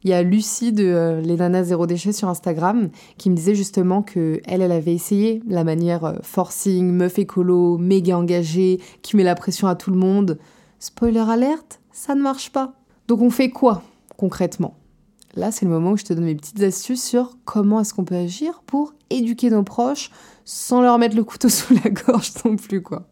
Il 0.05 0.11
y 0.11 0.13
a 0.13 0.23
Lucie 0.23 0.73
de 0.73 0.85
euh, 0.85 1.21
Les 1.21 1.37
Nanas 1.37 1.65
Zéro 1.65 1.87
Déchet 1.87 2.13
sur 2.13 2.29
Instagram 2.29 2.89
qui 3.17 3.31
me 3.31 3.35
disait 3.35 3.57
justement 3.57 4.03
que 4.03 4.41
elle, 4.45 4.63
elle 4.63 4.73
avait 4.73 4.95
essayé 4.95 5.43
la 5.49 5.65
manière 5.65 6.05
euh, 6.05 6.15
forcing, 6.23 6.93
meuf 6.93 7.19
écolo, 7.19 7.79
méga 7.79 8.17
engagée, 8.17 8.81
qui 9.03 9.17
met 9.17 9.25
la 9.25 9.35
pression 9.35 9.67
à 9.67 9.75
tout 9.75 9.91
le 9.91 9.99
monde. 9.99 10.39
Spoiler 10.79 11.25
alerte, 11.29 11.81
ça 11.93 12.15
ne 12.15 12.23
marche 12.23 12.51
pas. 12.51 12.75
Donc 13.09 13.21
on 13.23 13.31
fait 13.31 13.51
quoi 13.51 13.83
concrètement? 14.17 14.75
Là, 15.35 15.51
c'est 15.51 15.65
le 15.65 15.71
moment 15.71 15.93
où 15.93 15.97
je 15.97 16.05
te 16.05 16.13
donne 16.13 16.25
mes 16.25 16.35
petites 16.35 16.63
astuces 16.63 17.03
sur 17.03 17.37
comment 17.45 17.81
est-ce 17.81 17.95
qu'on 17.95 18.05
peut 18.05 18.17
agir 18.17 18.63
pour 18.67 18.95
éduquer 19.11 19.51
nos 19.51 19.63
proches 19.63 20.11
sans 20.45 20.81
leur 20.81 20.99
mettre 20.99 21.17
le 21.17 21.25
couteau 21.25 21.49
sous 21.49 21.75
la 21.75 21.91
gorge 21.91 22.33
non 22.45 22.57
plus, 22.57 22.83
quoi. 22.83 23.07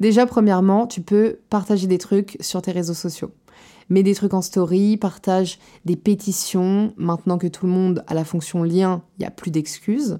Déjà, 0.00 0.26
premièrement, 0.26 0.86
tu 0.86 1.00
peux 1.00 1.38
partager 1.50 1.86
des 1.86 1.98
trucs 1.98 2.36
sur 2.40 2.62
tes 2.62 2.72
réseaux 2.72 2.94
sociaux. 2.94 3.30
Mets 3.90 4.02
des 4.02 4.14
trucs 4.14 4.34
en 4.34 4.42
story, 4.42 4.96
partage 4.96 5.58
des 5.84 5.96
pétitions. 5.96 6.92
Maintenant 6.96 7.38
que 7.38 7.46
tout 7.46 7.66
le 7.66 7.72
monde 7.72 8.04
a 8.06 8.14
la 8.14 8.24
fonction 8.24 8.62
lien, 8.62 9.02
il 9.18 9.22
n'y 9.22 9.26
a 9.26 9.30
plus 9.30 9.50
d'excuses. 9.50 10.18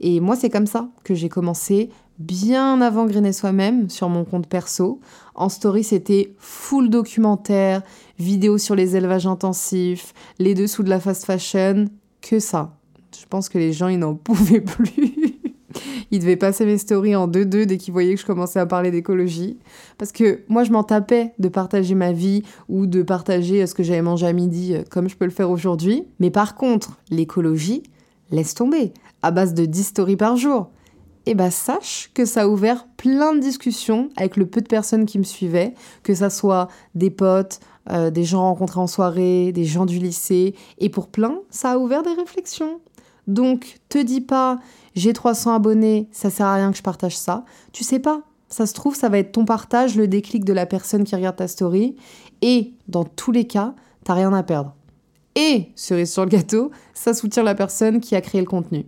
Et 0.00 0.20
moi, 0.20 0.36
c'est 0.36 0.50
comme 0.50 0.66
ça 0.66 0.88
que 1.02 1.14
j'ai 1.14 1.28
commencé 1.28 1.90
bien 2.18 2.80
avant 2.80 3.06
Griner 3.06 3.32
Soi-même 3.32 3.90
sur 3.90 4.08
mon 4.08 4.24
compte 4.24 4.46
perso. 4.46 5.00
En 5.34 5.48
story, 5.48 5.84
c'était 5.84 6.34
full 6.38 6.90
documentaire, 6.90 7.82
vidéo 8.18 8.58
sur 8.58 8.74
les 8.74 8.96
élevages 8.96 9.26
intensifs, 9.26 10.14
les 10.38 10.54
dessous 10.54 10.82
de 10.82 10.90
la 10.90 11.00
fast 11.00 11.24
fashion, 11.24 11.86
que 12.20 12.38
ça. 12.38 12.76
Je 13.18 13.26
pense 13.26 13.48
que 13.48 13.58
les 13.58 13.72
gens, 13.72 13.88
ils 13.88 13.98
n'en 13.98 14.14
pouvaient 14.14 14.60
plus. 14.60 15.37
ils 16.10 16.20
devaient 16.20 16.36
passer 16.36 16.64
mes 16.64 16.78
stories 16.78 17.16
en 17.16 17.26
deux-deux 17.26 17.66
dès 17.66 17.76
qu'ils 17.76 17.92
voyaient 17.92 18.14
que 18.14 18.20
je 18.20 18.26
commençais 18.26 18.60
à 18.60 18.66
parler 18.66 18.90
d'écologie. 18.90 19.58
Parce 19.98 20.12
que 20.12 20.40
moi, 20.48 20.64
je 20.64 20.72
m'en 20.72 20.84
tapais 20.84 21.32
de 21.38 21.48
partager 21.48 21.94
ma 21.94 22.12
vie 22.12 22.42
ou 22.68 22.86
de 22.86 23.02
partager 23.02 23.66
ce 23.66 23.74
que 23.74 23.82
j'avais 23.82 24.02
mangé 24.02 24.26
à 24.26 24.32
midi, 24.32 24.74
euh, 24.74 24.82
comme 24.90 25.08
je 25.08 25.16
peux 25.16 25.24
le 25.24 25.30
faire 25.30 25.50
aujourd'hui. 25.50 26.04
Mais 26.20 26.30
par 26.30 26.54
contre, 26.54 26.98
l'écologie, 27.10 27.82
laisse 28.30 28.54
tomber. 28.54 28.92
À 29.22 29.30
base 29.30 29.54
de 29.54 29.64
10 29.64 29.84
stories 29.84 30.16
par 30.16 30.36
jour 30.36 30.70
eh 31.30 31.34
ben 31.34 31.50
sache 31.50 32.10
que 32.14 32.24
ça 32.24 32.44
a 32.44 32.48
ouvert 32.48 32.86
plein 32.96 33.34
de 33.34 33.40
discussions 33.40 34.08
avec 34.16 34.38
le 34.38 34.46
peu 34.46 34.62
de 34.62 34.66
personnes 34.66 35.04
qui 35.04 35.18
me 35.18 35.24
suivaient, 35.24 35.74
que 36.02 36.14
ça 36.14 36.30
soit 36.30 36.68
des 36.94 37.10
potes, 37.10 37.60
euh, 37.90 38.08
des 38.08 38.24
gens 38.24 38.44
rencontrés 38.44 38.80
en 38.80 38.86
soirée, 38.86 39.52
des 39.52 39.66
gens 39.66 39.84
du 39.84 39.98
lycée, 39.98 40.54
et 40.78 40.88
pour 40.88 41.08
plein, 41.08 41.40
ça 41.50 41.72
a 41.72 41.78
ouvert 41.78 42.02
des 42.02 42.14
réflexions. 42.14 42.80
Donc, 43.28 43.78
te 43.88 43.98
dis 43.98 44.22
pas, 44.22 44.58
j'ai 44.96 45.12
300 45.12 45.54
abonnés, 45.54 46.08
ça 46.10 46.30
sert 46.30 46.46
à 46.46 46.54
rien 46.54 46.72
que 46.72 46.78
je 46.78 46.82
partage 46.82 47.16
ça. 47.16 47.44
Tu 47.72 47.84
sais 47.84 48.00
pas, 48.00 48.22
ça 48.48 48.66
se 48.66 48.72
trouve, 48.72 48.96
ça 48.96 49.08
va 49.08 49.18
être 49.18 49.32
ton 49.32 49.44
partage, 49.44 49.96
le 49.96 50.08
déclic 50.08 50.44
de 50.44 50.52
la 50.52 50.66
personne 50.66 51.04
qui 51.04 51.14
regarde 51.14 51.36
ta 51.36 51.46
story, 51.46 51.94
et 52.42 52.72
dans 52.88 53.04
tous 53.04 53.30
les 53.30 53.46
cas, 53.46 53.74
t'as 54.02 54.14
rien 54.14 54.32
à 54.32 54.42
perdre. 54.42 54.74
Et, 55.36 55.70
cerise 55.76 56.10
sur 56.10 56.24
le 56.24 56.30
gâteau, 56.30 56.70
ça 56.94 57.14
soutient 57.14 57.42
la 57.42 57.54
personne 57.54 58.00
qui 58.00 58.16
a 58.16 58.20
créé 58.20 58.40
le 58.40 58.46
contenu. 58.46 58.86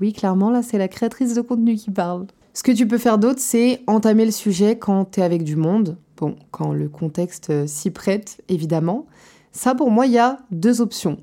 Oui, 0.00 0.12
clairement, 0.12 0.50
là, 0.50 0.62
c'est 0.62 0.78
la 0.78 0.88
créatrice 0.88 1.34
de 1.34 1.40
contenu 1.40 1.74
qui 1.74 1.90
parle. 1.90 2.26
Ce 2.52 2.62
que 2.62 2.72
tu 2.72 2.86
peux 2.86 2.98
faire 2.98 3.18
d'autre, 3.18 3.40
c'est 3.40 3.82
entamer 3.86 4.24
le 4.26 4.30
sujet 4.30 4.78
quand 4.78 5.12
tu 5.12 5.20
es 5.20 5.22
avec 5.22 5.42
du 5.42 5.56
monde. 5.56 5.96
Bon, 6.16 6.36
quand 6.50 6.72
le 6.72 6.88
contexte 6.88 7.50
euh, 7.50 7.66
s'y 7.66 7.90
prête, 7.90 8.42
évidemment. 8.48 9.06
Ça, 9.52 9.74
pour 9.74 9.90
moi, 9.90 10.06
il 10.06 10.12
y 10.12 10.18
a 10.18 10.38
deux 10.50 10.80
options. 10.80 11.16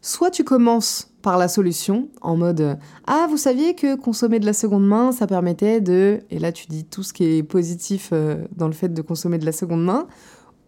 Soit 0.00 0.30
tu 0.30 0.44
commences 0.44 1.13
par 1.24 1.38
la 1.38 1.48
solution, 1.48 2.08
en 2.20 2.36
mode 2.36 2.60
euh, 2.60 2.74
Ah, 3.06 3.26
vous 3.28 3.38
saviez 3.38 3.74
que 3.74 3.96
consommer 3.96 4.38
de 4.38 4.46
la 4.46 4.52
seconde 4.52 4.86
main, 4.86 5.10
ça 5.10 5.26
permettait 5.26 5.80
de. 5.80 6.20
Et 6.30 6.38
là, 6.38 6.52
tu 6.52 6.66
dis 6.68 6.84
tout 6.84 7.02
ce 7.02 7.12
qui 7.12 7.24
est 7.24 7.42
positif 7.42 8.10
euh, 8.12 8.44
dans 8.54 8.66
le 8.66 8.74
fait 8.74 8.90
de 8.90 9.02
consommer 9.02 9.38
de 9.38 9.46
la 9.46 9.52
seconde 9.52 9.82
main. 9.82 10.06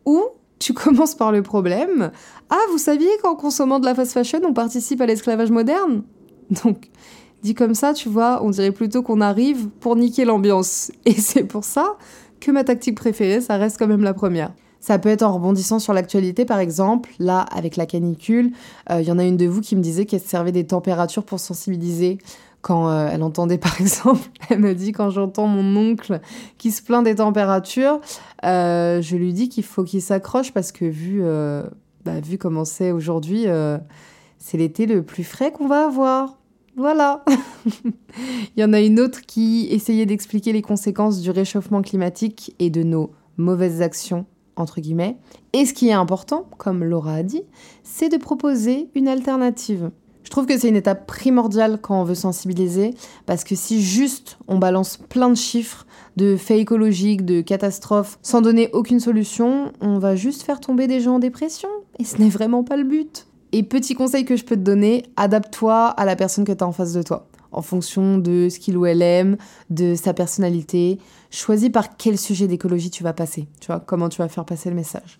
Ou 0.06 0.20
tu 0.58 0.72
commences 0.72 1.14
par 1.14 1.30
le 1.30 1.42
problème 1.42 2.10
Ah, 2.50 2.58
vous 2.72 2.78
saviez 2.78 3.10
qu'en 3.22 3.36
consommant 3.36 3.78
de 3.78 3.84
la 3.84 3.94
fast 3.94 4.12
fashion, 4.12 4.40
on 4.44 4.54
participe 4.54 5.00
à 5.00 5.06
l'esclavage 5.06 5.50
moderne? 5.50 6.02
Donc, 6.64 6.90
Dit 7.42 7.54
comme 7.54 7.74
ça, 7.74 7.92
tu 7.92 8.08
vois, 8.08 8.42
on 8.42 8.50
dirait 8.50 8.72
plutôt 8.72 9.02
qu'on 9.02 9.20
arrive 9.20 9.68
pour 9.68 9.94
niquer 9.94 10.24
l'ambiance. 10.24 10.90
Et 11.04 11.12
c'est 11.12 11.44
pour 11.44 11.64
ça 11.64 11.96
que 12.40 12.50
ma 12.50 12.64
tactique 12.64 12.96
préférée, 12.96 13.40
ça 13.40 13.56
reste 13.56 13.78
quand 13.78 13.86
même 13.86 14.02
la 14.02 14.14
première. 14.14 14.52
Ça 14.80 14.98
peut 14.98 15.08
être 15.08 15.22
en 15.22 15.34
rebondissant 15.34 15.78
sur 15.78 15.92
l'actualité, 15.92 16.44
par 16.44 16.58
exemple. 16.58 17.10
Là, 17.18 17.40
avec 17.40 17.76
la 17.76 17.86
canicule, 17.86 18.52
il 18.90 18.96
euh, 18.96 19.02
y 19.02 19.10
en 19.10 19.18
a 19.18 19.24
une 19.24 19.36
de 19.36 19.46
vous 19.46 19.60
qui 19.60 19.76
me 19.76 19.80
disait 19.80 20.06
qu'elle 20.06 20.20
servait 20.20 20.52
des 20.52 20.66
températures 20.66 21.24
pour 21.24 21.40
sensibiliser. 21.40 22.18
Quand 22.60 22.88
euh, 22.88 23.08
elle 23.12 23.22
entendait, 23.22 23.58
par 23.58 23.80
exemple, 23.80 24.28
elle 24.48 24.60
me 24.60 24.74
dit 24.74 24.92
quand 24.92 25.10
j'entends 25.10 25.46
mon 25.46 25.76
oncle 25.76 26.20
qui 26.58 26.70
se 26.70 26.82
plaint 26.82 27.04
des 27.04 27.16
températures, 27.16 28.00
euh, 28.44 29.00
je 29.02 29.16
lui 29.16 29.32
dis 29.32 29.48
qu'il 29.48 29.64
faut 29.64 29.84
qu'il 29.84 30.02
s'accroche 30.02 30.52
parce 30.52 30.72
que 30.72 30.84
vu, 30.84 31.22
bah, 32.04 32.20
vu 32.20 32.38
comment 32.38 32.64
c'est 32.64 32.92
aujourd'hui, 32.92 33.46
c'est 34.38 34.58
l'été 34.58 34.86
le 34.86 35.02
plus 35.02 35.24
frais 35.24 35.52
qu'on 35.52 35.68
va 35.68 35.86
avoir. 35.86 36.36
Voilà. 36.76 37.24
Il 38.56 38.60
y 38.60 38.64
en 38.64 38.72
a 38.72 38.80
une 38.80 39.00
autre 39.00 39.22
qui 39.22 39.66
essayait 39.70 40.06
d'expliquer 40.06 40.52
les 40.52 40.62
conséquences 40.62 41.20
du 41.20 41.30
réchauffement 41.30 41.80
climatique 41.80 42.54
et 42.58 42.68
de 42.68 42.82
nos 42.82 43.10
mauvaises 43.38 43.82
actions, 43.82 44.26
entre 44.56 44.80
guillemets. 44.80 45.16
Et 45.52 45.66
ce 45.66 45.74
qui 45.74 45.88
est 45.88 45.92
important, 45.92 46.46
comme 46.58 46.84
Laura 46.84 47.14
a 47.14 47.22
dit, 47.22 47.42
c'est 47.82 48.08
de 48.08 48.16
proposer 48.16 48.88
une 48.94 49.08
alternative. 49.08 49.90
Je 50.26 50.30
trouve 50.30 50.46
que 50.46 50.58
c'est 50.58 50.68
une 50.68 50.76
étape 50.76 51.06
primordiale 51.06 51.78
quand 51.80 52.00
on 52.00 52.04
veut 52.04 52.16
sensibiliser, 52.16 52.94
parce 53.26 53.44
que 53.44 53.54
si 53.54 53.80
juste 53.80 54.38
on 54.48 54.58
balance 54.58 54.96
plein 54.96 55.28
de 55.28 55.36
chiffres, 55.36 55.86
de 56.16 56.36
faits 56.36 56.58
écologiques, 56.58 57.24
de 57.24 57.42
catastrophes, 57.42 58.18
sans 58.22 58.40
donner 58.40 58.68
aucune 58.72 58.98
solution, 58.98 59.72
on 59.80 60.00
va 60.00 60.16
juste 60.16 60.42
faire 60.42 60.58
tomber 60.58 60.88
des 60.88 60.98
gens 61.00 61.14
en 61.14 61.18
dépression. 61.20 61.68
Et 62.00 62.04
ce 62.04 62.18
n'est 62.18 62.28
vraiment 62.28 62.64
pas 62.64 62.76
le 62.76 62.82
but. 62.82 63.28
Et 63.52 63.62
petit 63.62 63.94
conseil 63.94 64.24
que 64.24 64.34
je 64.34 64.44
peux 64.44 64.56
te 64.56 64.62
donner, 64.62 65.04
adapte-toi 65.16 65.86
à 65.86 66.04
la 66.04 66.16
personne 66.16 66.44
que 66.44 66.52
tu 66.52 66.64
as 66.64 66.66
en 66.66 66.72
face 66.72 66.92
de 66.92 67.02
toi. 67.02 67.28
En 67.56 67.62
fonction 67.62 68.18
de 68.18 68.48
ce 68.50 68.60
qu'il 68.60 68.76
ou 68.76 68.86
elle 68.86 69.02
aime, 69.02 69.38
de 69.70 69.94
sa 69.94 70.14
personnalité. 70.14 70.98
Choisis 71.30 71.70
par 71.70 71.96
quel 71.96 72.18
sujet 72.18 72.46
d'écologie 72.46 72.90
tu 72.90 73.02
vas 73.02 73.14
passer. 73.14 73.48
Tu 73.60 73.66
vois, 73.68 73.80
comment 73.80 74.08
tu 74.08 74.18
vas 74.18 74.28
faire 74.28 74.44
passer 74.44 74.68
le 74.68 74.76
message. 74.76 75.18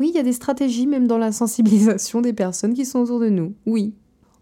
Oui, 0.00 0.10
il 0.12 0.16
y 0.16 0.18
a 0.18 0.24
des 0.24 0.32
stratégies 0.32 0.86
même 0.86 1.06
dans 1.06 1.18
la 1.18 1.30
sensibilisation 1.30 2.20
des 2.20 2.32
personnes 2.32 2.74
qui 2.74 2.84
sont 2.84 3.00
autour 3.00 3.20
de 3.20 3.28
nous. 3.28 3.54
Oui. 3.66 3.94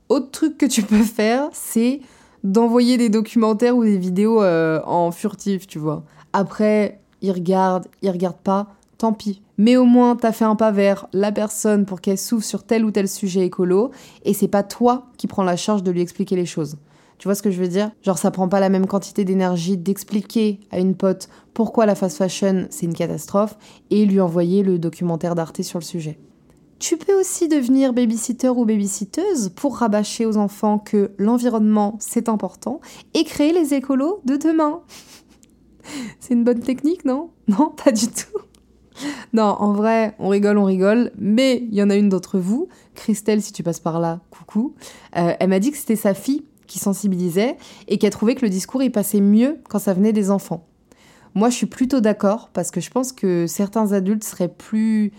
Autre 0.09 0.31
truc 0.31 0.57
que 0.57 0.67
tu 0.67 0.83
peux 0.83 1.03
faire, 1.03 1.49
c'est 1.53 2.01
d'envoyer 2.45 2.97
des 2.97 3.09
documentaires 3.09 3.77
ou 3.77 3.85
des 3.85 3.99
vidéos 3.99 4.43
euh, 4.43 4.81
en 4.85 5.11
furtif, 5.11 5.67
tu 5.67 5.79
vois. 5.79 6.05
Après, 6.33 7.01
ils 7.23 7.33
regardent, 7.33 7.89
ils 8.03 8.11
regardent 8.11 8.41
pas 8.43 8.69
tant 8.99 9.13
pis. 9.13 9.43
Mais 9.59 9.77
au 9.77 9.85
moins, 9.85 10.17
t'as 10.17 10.33
fait 10.33 10.45
un 10.45 10.57
pas 10.57 10.71
vers 10.71 11.09
la 11.13 11.33
personne 11.33 11.87
pour 11.87 12.01
qu'elle 12.01 12.19
souffre 12.19 12.47
sur 12.47 12.65
tel 12.65 12.85
ou 12.85 12.91
tel 12.91 13.09
sujet 13.09 13.45
écolo, 13.45 13.91
et 14.25 14.33
c'est 14.33 14.49
pas 14.49 14.63
toi 14.63 15.07
qui 15.17 15.27
prends 15.27 15.43
la 15.43 15.57
charge 15.57 15.83
de 15.83 15.91
lui 15.91 16.01
expliquer 16.01 16.37
les 16.37 16.47
choses. 16.47 16.77
Tu 17.23 17.29
vois 17.29 17.37
ce 17.37 17.43
que 17.43 17.53
je 17.53 17.61
veux 17.61 17.69
dire? 17.69 17.93
Genre, 18.03 18.19
ça 18.19 18.33
prend 18.33 18.49
pas 18.49 18.59
la 18.59 18.69
même 18.69 18.89
quantité 18.89 19.25
d'énergie 19.25 19.77
d'expliquer 19.77 20.59
à 20.73 20.81
une 20.81 20.97
pote 20.97 21.29
pourquoi 21.55 21.87
la 21.87 21.95
fast 21.95 22.19
fashion 22.19 22.67
c'est 22.69 22.85
une 22.85 22.95
catastrophe 22.95 23.57
et 23.91 24.05
lui 24.07 24.21
envoyer 24.21 24.65
le 24.65 24.77
documentaire 24.81 25.37
d'Arte 25.37 25.63
sur 25.63 25.79
le 25.79 25.85
sujet. 25.85 26.19
Tu 26.81 26.97
peux 26.97 27.15
aussi 27.15 27.47
devenir 27.47 27.93
babysitter 27.93 28.49
ou 28.49 28.65
babysitteuse 28.65 29.51
pour 29.51 29.77
rabâcher 29.77 30.27
aux 30.27 30.37
enfants 30.37 30.81
que 30.81 31.13
l'environnement 31.17 31.97
c'est 32.01 32.29
important 32.29 32.81
et 33.15 33.23
créer 33.23 33.53
les 33.53 33.73
écolos 33.73 34.21
de 34.25 34.37
demain. 34.37 34.81
c'est 36.19 36.35
une 36.35 36.43
bonne 36.43 36.59
technique, 36.59 37.05
non? 37.05 37.31
Non, 37.47 37.71
pas 37.71 37.93
du 37.93 38.09
tout. 38.09 39.07
non, 39.33 39.45
en 39.45 39.73
vrai, 39.75 40.17
on 40.19 40.29
rigole, 40.29 40.59
on 40.59 40.65
rigole, 40.65 41.13
mais 41.17 41.59
il 41.71 41.75
y 41.77 41.85
en 41.85 41.91
a 41.91 41.95
une 41.95 42.09
d'entre 42.09 42.41
vous, 42.41 42.67
Christelle, 42.97 43.43
si 43.43 43.53
tu 43.53 43.63
passes 43.63 43.79
par 43.79 44.01
là, 44.01 44.19
coucou, 44.31 44.75
euh, 45.17 45.35
elle 45.39 45.51
m'a 45.51 45.61
dit 45.61 45.71
que 45.71 45.77
c'était 45.77 45.95
sa 45.95 46.15
fille 46.15 46.43
qui 46.67 46.79
sensibilisait 46.79 47.57
et 47.89 47.99
qu'elle 47.99 48.11
trouvait 48.11 48.35
que 48.35 48.45
le 48.45 48.51
discours 48.51 48.83
y 48.83 48.91
passait 48.91 49.21
mieux 49.21 49.59
quand 49.69 49.79
ça 49.79 49.95
venait 49.95 50.13
des 50.13 50.31
enfants. 50.31 50.67
Moi, 51.35 51.49
je 51.49 51.57
suis 51.57 51.67
plutôt 51.67 52.01
d'accord 52.01 52.51
parce 52.53 52.71
que 52.71 52.81
je 52.81 52.91
pense 52.91 53.13
que 53.13 53.47
certains 53.47 53.93
adultes 53.93 54.25
seraient 54.25 54.49
plus 54.49 55.13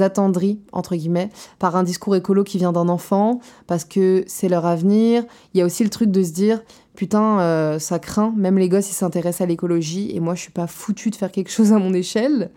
attendris, 0.00 0.60
entre 0.72 0.96
guillemets, 0.96 1.30
par 1.58 1.76
un 1.76 1.82
discours 1.82 2.14
écolo 2.14 2.44
qui 2.44 2.58
vient 2.58 2.72
d'un 2.72 2.88
enfant, 2.88 3.40
parce 3.66 3.86
que 3.86 4.22
c'est 4.26 4.48
leur 4.48 4.66
avenir. 4.66 5.24
Il 5.54 5.58
y 5.58 5.62
a 5.62 5.64
aussi 5.64 5.82
le 5.82 5.88
truc 5.88 6.10
de 6.10 6.22
se 6.22 6.32
dire, 6.32 6.62
putain, 6.94 7.40
euh, 7.40 7.78
ça 7.78 7.98
craint, 7.98 8.34
même 8.36 8.58
les 8.58 8.68
gosses, 8.68 8.90
ils 8.90 8.94
s'intéressent 8.94 9.42
à 9.42 9.46
l'écologie, 9.46 10.14
et 10.14 10.20
moi, 10.20 10.34
je 10.34 10.42
suis 10.42 10.52
pas 10.52 10.66
foutu 10.66 11.08
de 11.08 11.16
faire 11.16 11.32
quelque 11.32 11.50
chose 11.50 11.72
à 11.72 11.78
mon 11.78 11.94
échelle 11.94 12.50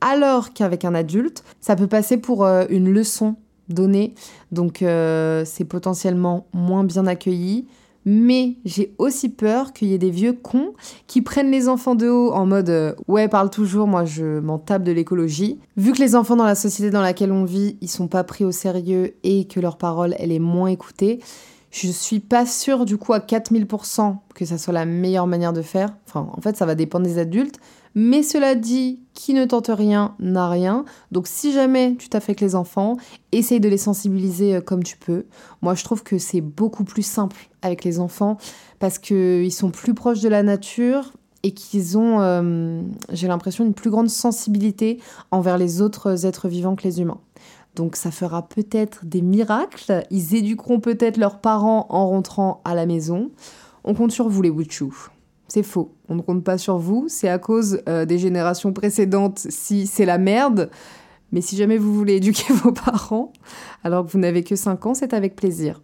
alors 0.00 0.52
qu'avec 0.52 0.84
un 0.84 0.94
adulte, 0.94 1.44
ça 1.60 1.76
peut 1.76 1.86
passer 1.86 2.16
pour 2.16 2.44
euh, 2.44 2.64
une 2.68 2.92
leçon 2.92 3.36
donnée, 3.68 4.14
donc 4.52 4.82
euh, 4.82 5.44
c'est 5.44 5.64
potentiellement 5.64 6.46
moins 6.52 6.84
bien 6.84 7.06
accueilli. 7.06 7.66
Mais 8.08 8.54
j'ai 8.64 8.94
aussi 8.98 9.28
peur 9.28 9.72
qu'il 9.72 9.88
y 9.88 9.94
ait 9.94 9.98
des 9.98 10.10
vieux 10.10 10.32
cons 10.32 10.74
qui 11.08 11.22
prennent 11.22 11.50
les 11.50 11.68
enfants 11.68 11.96
de 11.96 12.08
haut 12.08 12.32
en 12.32 12.46
mode 12.46 12.70
euh, 12.70 12.94
ouais 13.08 13.26
parle 13.26 13.50
toujours, 13.50 13.88
moi 13.88 14.04
je 14.04 14.38
m'en 14.38 14.58
tape 14.58 14.84
de 14.84 14.92
l'écologie. 14.92 15.58
Vu 15.76 15.92
que 15.92 15.98
les 15.98 16.14
enfants 16.14 16.36
dans 16.36 16.44
la 16.44 16.54
société 16.54 16.90
dans 16.90 17.02
laquelle 17.02 17.32
on 17.32 17.44
vit, 17.44 17.76
ils 17.80 17.90
sont 17.90 18.06
pas 18.06 18.22
pris 18.22 18.44
au 18.44 18.52
sérieux 18.52 19.14
et 19.24 19.48
que 19.48 19.58
leur 19.58 19.76
parole 19.76 20.14
elle 20.20 20.30
est 20.30 20.38
moins 20.38 20.68
écoutée, 20.68 21.18
je 21.72 21.88
suis 21.88 22.20
pas 22.20 22.46
sûre 22.46 22.84
du 22.84 22.96
coup 22.96 23.12
à 23.12 23.18
4000% 23.18 24.16
que 24.34 24.44
ça 24.44 24.56
soit 24.56 24.72
la 24.72 24.86
meilleure 24.86 25.26
manière 25.26 25.52
de 25.52 25.62
faire. 25.62 25.96
Enfin, 26.06 26.28
en 26.32 26.40
fait, 26.40 26.56
ça 26.56 26.66
va 26.66 26.74
dépendre 26.74 27.06
des 27.06 27.18
adultes. 27.18 27.58
Mais 27.98 28.22
cela 28.22 28.54
dit, 28.54 29.00
qui 29.14 29.32
ne 29.32 29.46
tente 29.46 29.70
rien 29.72 30.14
n'a 30.20 30.50
rien. 30.50 30.84
Donc 31.12 31.26
si 31.26 31.50
jamais 31.50 31.96
tu 31.98 32.08
avec 32.12 32.42
les 32.42 32.54
enfants, 32.54 32.98
essaye 33.32 33.58
de 33.58 33.70
les 33.70 33.78
sensibiliser 33.78 34.56
euh, 34.56 34.60
comme 34.60 34.84
tu 34.84 34.98
peux. 34.98 35.24
Moi, 35.62 35.74
je 35.74 35.82
trouve 35.82 36.02
que 36.02 36.18
c'est 36.18 36.42
beaucoup 36.42 36.84
plus 36.84 37.02
simple 37.02 37.36
avec 37.62 37.84
les 37.84 37.98
enfants 37.98 38.36
parce 38.78 38.98
qu'ils 38.98 39.52
sont 39.52 39.70
plus 39.70 39.94
proches 39.94 40.20
de 40.20 40.28
la 40.28 40.42
nature 40.42 41.14
et 41.42 41.52
qu'ils 41.52 41.96
ont, 41.96 42.20
euh, 42.20 42.82
j'ai 43.12 43.28
l'impression, 43.28 43.64
une 43.64 43.72
plus 43.72 43.90
grande 43.90 44.10
sensibilité 44.10 45.00
envers 45.30 45.56
les 45.56 45.80
autres 45.80 46.26
êtres 46.26 46.48
vivants 46.48 46.76
que 46.76 46.84
les 46.84 47.00
humains. 47.00 47.20
Donc 47.76 47.96
ça 47.96 48.10
fera 48.10 48.46
peut-être 48.46 49.06
des 49.06 49.22
miracles. 49.22 50.04
Ils 50.10 50.34
éduqueront 50.34 50.80
peut-être 50.80 51.16
leurs 51.16 51.40
parents 51.40 51.86
en 51.88 52.08
rentrant 52.08 52.60
à 52.66 52.74
la 52.74 52.84
maison. 52.84 53.30
On 53.84 53.94
compte 53.94 54.12
sur 54.12 54.28
vous 54.28 54.42
les 54.42 54.50
Wuchou. 54.50 55.08
C'est 55.48 55.62
faux. 55.62 55.92
On 56.08 56.16
ne 56.16 56.22
compte 56.22 56.44
pas 56.44 56.58
sur 56.58 56.78
vous. 56.78 57.06
C'est 57.08 57.28
à 57.28 57.38
cause 57.38 57.80
euh, 57.88 58.04
des 58.04 58.18
générations 58.18 58.72
précédentes 58.72 59.46
si 59.48 59.86
c'est 59.86 60.06
la 60.06 60.18
merde. 60.18 60.70
Mais 61.32 61.40
si 61.40 61.56
jamais 61.56 61.78
vous 61.78 61.94
voulez 61.94 62.14
éduquer 62.14 62.52
vos 62.52 62.72
parents, 62.72 63.32
alors 63.84 64.06
que 64.06 64.10
vous 64.10 64.18
n'avez 64.18 64.42
que 64.42 64.56
5 64.56 64.86
ans, 64.86 64.94
c'est 64.94 65.14
avec 65.14 65.36
plaisir. 65.36 65.80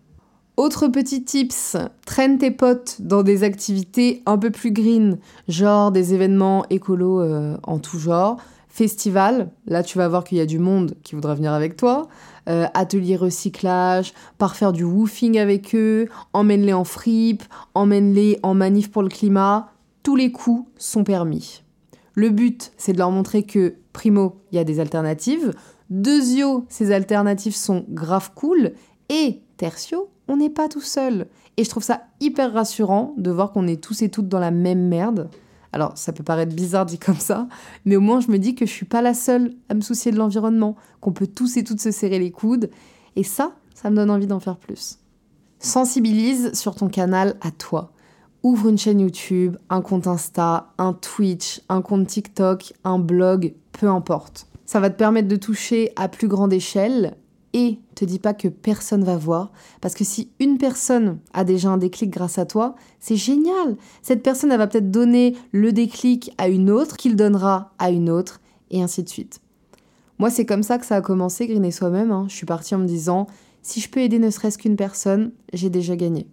Autre 0.57 0.89
petit 0.89 1.25
tips, 1.25 1.77
traîne 2.05 2.39
tes 2.39 2.51
potes 2.51 2.97
dans 3.01 3.23
des 3.23 3.43
activités 3.43 4.23
un 4.27 4.37
peu 4.37 4.51
plus 4.51 4.71
green, 4.71 5.19
genre 5.49 5.91
des 5.91 6.13
événements 6.13 6.67
écolos 6.69 7.21
euh, 7.21 7.57
en 7.63 7.79
tout 7.79 7.99
genre. 7.99 8.37
Festival, 8.69 9.51
là 9.67 9.83
tu 9.83 9.99
vas 9.99 10.09
voir 10.09 10.25
qu'il 10.25 10.39
y 10.39 10.41
a 10.41 10.47
du 10.47 10.59
monde 10.59 10.95
qui 11.03 11.15
voudra 11.15 11.35
venir 11.35 11.53
avec 11.53 11.77
toi. 11.77 12.09
Euh, 12.49 12.67
atelier 12.75 13.17
recyclage, 13.17 14.15
par 14.39 14.57
faire 14.57 14.73
du 14.73 14.85
woofing 14.85 15.39
avec 15.39 15.75
eux, 15.75 16.09
emmène-les 16.33 16.73
en 16.73 16.85
fripe, 16.85 17.45
emmène-les 17.75 18.39
en 18.43 18.55
manif 18.55 18.91
pour 18.91 19.03
le 19.03 19.09
climat. 19.09 19.71
Tous 20.03 20.17
les 20.17 20.33
coups 20.33 20.69
sont 20.77 21.05
permis. 21.05 21.63
Le 22.15 22.31
but, 22.31 22.73
c'est 22.77 22.93
de 22.93 22.99
leur 22.99 23.11
montrer 23.11 23.45
que, 23.45 23.77
primo, 23.93 24.41
il 24.51 24.57
y 24.57 24.59
a 24.59 24.65
des 24.65 24.81
alternatives. 24.81 25.53
Deuxio, 25.91 26.65
ces 26.69 26.93
alternatives 26.93 27.55
sont 27.55 27.85
grave 27.89 28.33
cool. 28.35 28.73
Et 29.09 29.41
tertio, 29.57 30.11
on 30.29 30.37
n'est 30.37 30.51
pas 30.51 30.69
tout 30.69 30.81
seul. 30.81 31.27
Et 31.57 31.65
je 31.65 31.71
trouve 31.71 31.83
ça 31.83 32.03
hyper 32.21 32.53
rassurant 32.53 33.15
de 33.19 33.31
voir 33.31 33.53
qu'on 33.53 33.67
est 33.67 33.83
tous 33.83 34.03
et 34.03 34.09
toutes 34.09 34.29
dans 34.29 34.41
la 34.41 34.51
même 34.51 34.89
merde. 34.89 35.29
Alors, 35.73 35.97
ça 35.97 36.13
peut 36.13 36.23
paraître 36.23 36.55
bizarre 36.55 36.87
dit 36.87 36.99
comme 36.99 37.19
ça, 37.19 37.49
mais 37.85 37.97
au 37.97 38.01
moins 38.01 38.21
je 38.21 38.31
me 38.31 38.39
dis 38.39 38.55
que 38.55 38.67
je 38.67 38.71
suis 38.71 38.87
pas 38.87 39.03
la 39.03 39.15
seule 39.15 39.55
à 39.69 39.75
me 39.75 39.81
soucier 39.81 40.13
de 40.13 40.19
l'environnement, 40.19 40.77
qu'on 41.01 41.13
peut 41.13 41.27
tous 41.27 41.57
et 41.57 41.65
toutes 41.65 41.81
se 41.81 41.91
serrer 41.91 42.19
les 42.19 42.31
coudes. 42.31 42.71
Et 43.17 43.25
ça, 43.25 43.53
ça 43.75 43.91
me 43.91 43.97
donne 43.97 44.11
envie 44.11 44.27
d'en 44.27 44.41
faire 44.41 44.59
plus. 44.59 44.99
Sensibilise 45.59 46.53
sur 46.55 46.75
ton 46.75 46.89
canal 46.89 47.37
à 47.41 47.51
toi. 47.51 47.93
Ouvre 48.43 48.69
une 48.69 48.79
chaîne 48.79 49.01
YouTube, 49.01 49.57
un 49.71 49.81
compte 49.81 50.09
Insta, 50.09 50.73
un 50.77 50.93
Twitch, 50.93 51.63
un 51.69 51.81
compte 51.81 52.07
TikTok, 52.07 52.75
un 52.85 52.99
blog, 52.99 53.55
peu 53.71 53.89
importe. 53.89 54.49
Ça 54.67 54.81
va 54.81 54.91
te 54.91 54.97
permettre 54.97 55.29
de 55.29 55.37
toucher 55.37 55.93
à 55.97 56.09
plus 56.09 56.29
grande 56.29 56.53
échelle 56.53 57.17
et 57.53 57.79
te 57.95 58.05
dis 58.05 58.19
pas 58.19 58.35
que 58.35 58.49
personne 58.49 59.05
va 59.05 59.17
voir, 59.17 59.53
parce 59.81 59.95
que 59.95 60.05
si 60.05 60.31
une 60.41 60.59
personne 60.59 61.19
a 61.33 61.45
déjà 61.45 61.71
un 61.71 61.79
déclic 61.79 62.11
grâce 62.11 62.39
à 62.39 62.47
toi, 62.47 62.75
c'est 63.01 63.17
génial. 63.17 63.77
Cette 64.03 64.23
personne, 64.23 64.53
elle 64.53 64.59
va 64.59 64.67
peut-être 64.67 64.91
donner 64.91 65.37
le 65.53 65.73
déclic 65.73 66.33
à 66.39 66.49
une 66.49 66.71
autre, 66.71 66.97
qu'il 66.97 67.17
donnera 67.17 67.73
à 67.79 67.91
une 67.91 68.11
autre, 68.11 68.41
et 68.71 68.83
ainsi 68.83 69.03
de 69.03 69.09
suite. 69.09 69.41
Moi, 70.19 70.31
c'est 70.31 70.47
comme 70.47 70.63
ça 70.63 70.79
que 70.79 70.87
ça 70.87 70.97
a 70.97 71.01
commencé, 71.01 71.47
Green 71.47 71.65
et 71.65 71.71
soi-même. 71.71 72.11
Hein. 72.13 72.27
Je 72.29 72.35
suis 72.35 72.47
partie 72.47 72.75
en 72.75 72.79
me 72.79 72.87
disant, 72.87 73.27
si 73.63 73.81
je 73.81 73.89
peux 73.89 74.01
aider 74.01 74.19
ne 74.19 74.31
serait-ce 74.31 74.59
qu'une 74.59 74.77
personne, 74.77 75.33
j'ai 75.53 75.71
déjà 75.71 75.97
gagné. 75.97 76.27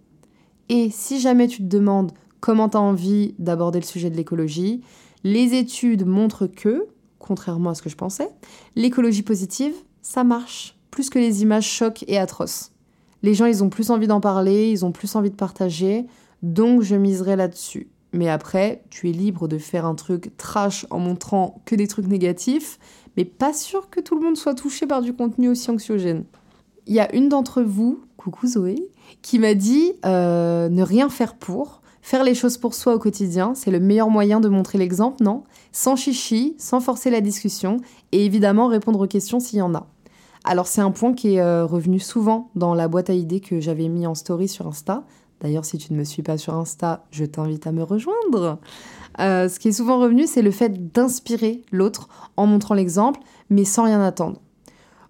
Et 0.68 0.90
si 0.90 1.20
jamais 1.20 1.48
tu 1.48 1.58
te 1.58 1.68
demandes 1.68 2.12
comment 2.40 2.68
tu 2.68 2.76
as 2.76 2.80
envie 2.80 3.34
d'aborder 3.38 3.80
le 3.80 3.84
sujet 3.84 4.10
de 4.10 4.16
l'écologie, 4.16 4.82
les 5.24 5.54
études 5.54 6.06
montrent 6.06 6.46
que, 6.46 6.86
contrairement 7.18 7.70
à 7.70 7.74
ce 7.74 7.82
que 7.82 7.90
je 7.90 7.96
pensais, 7.96 8.28
l'écologie 8.76 9.22
positive, 9.22 9.74
ça 10.02 10.24
marche 10.24 10.79
plus 10.90 11.10
que 11.10 11.18
les 11.18 11.42
images 11.42 11.68
chocs 11.68 12.04
et 12.08 12.18
atroces. 12.18 12.72
Les 13.22 13.34
gens, 13.34 13.46
ils 13.46 13.62
ont 13.62 13.68
plus 13.68 13.90
envie 13.90 14.06
d'en 14.06 14.20
parler, 14.20 14.70
ils 14.70 14.84
ont 14.84 14.92
plus 14.92 15.14
envie 15.14 15.30
de 15.30 15.36
partager, 15.36 16.06
donc 16.42 16.82
je 16.82 16.96
miserai 16.96 17.36
là-dessus. 17.36 17.88
Mais 18.12 18.28
après, 18.28 18.82
tu 18.90 19.08
es 19.08 19.12
libre 19.12 19.46
de 19.46 19.58
faire 19.58 19.86
un 19.86 19.94
truc 19.94 20.36
trash 20.36 20.86
en 20.90 20.98
montrant 20.98 21.60
que 21.64 21.74
des 21.76 21.86
trucs 21.86 22.08
négatifs, 22.08 22.78
mais 23.16 23.24
pas 23.24 23.52
sûr 23.52 23.90
que 23.90 24.00
tout 24.00 24.16
le 24.16 24.22
monde 24.22 24.36
soit 24.36 24.54
touché 24.54 24.86
par 24.86 25.02
du 25.02 25.12
contenu 25.12 25.48
aussi 25.48 25.70
anxiogène. 25.70 26.24
Il 26.86 26.94
y 26.94 27.00
a 27.00 27.14
une 27.14 27.28
d'entre 27.28 27.62
vous, 27.62 28.00
coucou 28.16 28.48
Zoé, 28.48 28.88
qui 29.22 29.38
m'a 29.38 29.54
dit 29.54 29.92
euh, 30.04 30.68
ne 30.68 30.82
rien 30.82 31.08
faire 31.08 31.34
pour, 31.34 31.82
faire 32.02 32.24
les 32.24 32.34
choses 32.34 32.56
pour 32.56 32.74
soi 32.74 32.94
au 32.94 32.98
quotidien, 32.98 33.54
c'est 33.54 33.70
le 33.70 33.78
meilleur 33.78 34.10
moyen 34.10 34.40
de 34.40 34.48
montrer 34.48 34.78
l'exemple, 34.78 35.22
non? 35.22 35.44
Sans 35.70 35.94
chichi, 35.94 36.54
sans 36.58 36.80
forcer 36.80 37.10
la 37.10 37.20
discussion, 37.20 37.76
et 38.12 38.24
évidemment 38.24 38.66
répondre 38.66 39.00
aux 39.00 39.06
questions 39.06 39.38
s'il 39.38 39.58
y 39.58 39.62
en 39.62 39.74
a. 39.74 39.86
Alors 40.44 40.66
c'est 40.66 40.80
un 40.80 40.90
point 40.90 41.12
qui 41.12 41.34
est 41.34 41.40
euh, 41.40 41.66
revenu 41.66 42.00
souvent 42.00 42.50
dans 42.54 42.74
la 42.74 42.88
boîte 42.88 43.10
à 43.10 43.14
idées 43.14 43.40
que 43.40 43.60
j'avais 43.60 43.88
mis 43.88 44.06
en 44.06 44.14
story 44.14 44.48
sur 44.48 44.66
Insta. 44.66 45.04
D'ailleurs, 45.40 45.64
si 45.64 45.78
tu 45.78 45.92
ne 45.92 45.98
me 45.98 46.04
suis 46.04 46.22
pas 46.22 46.38
sur 46.38 46.54
Insta, 46.54 47.04
je 47.10 47.24
t'invite 47.24 47.66
à 47.66 47.72
me 47.72 47.82
rejoindre. 47.82 48.58
Euh, 49.20 49.48
ce 49.48 49.58
qui 49.58 49.68
est 49.68 49.72
souvent 49.72 49.98
revenu, 49.98 50.26
c'est 50.26 50.42
le 50.42 50.50
fait 50.50 50.92
d'inspirer 50.92 51.62
l'autre 51.72 52.08
en 52.36 52.46
montrant 52.46 52.74
l'exemple, 52.74 53.20
mais 53.48 53.64
sans 53.64 53.84
rien 53.84 54.02
attendre. 54.02 54.40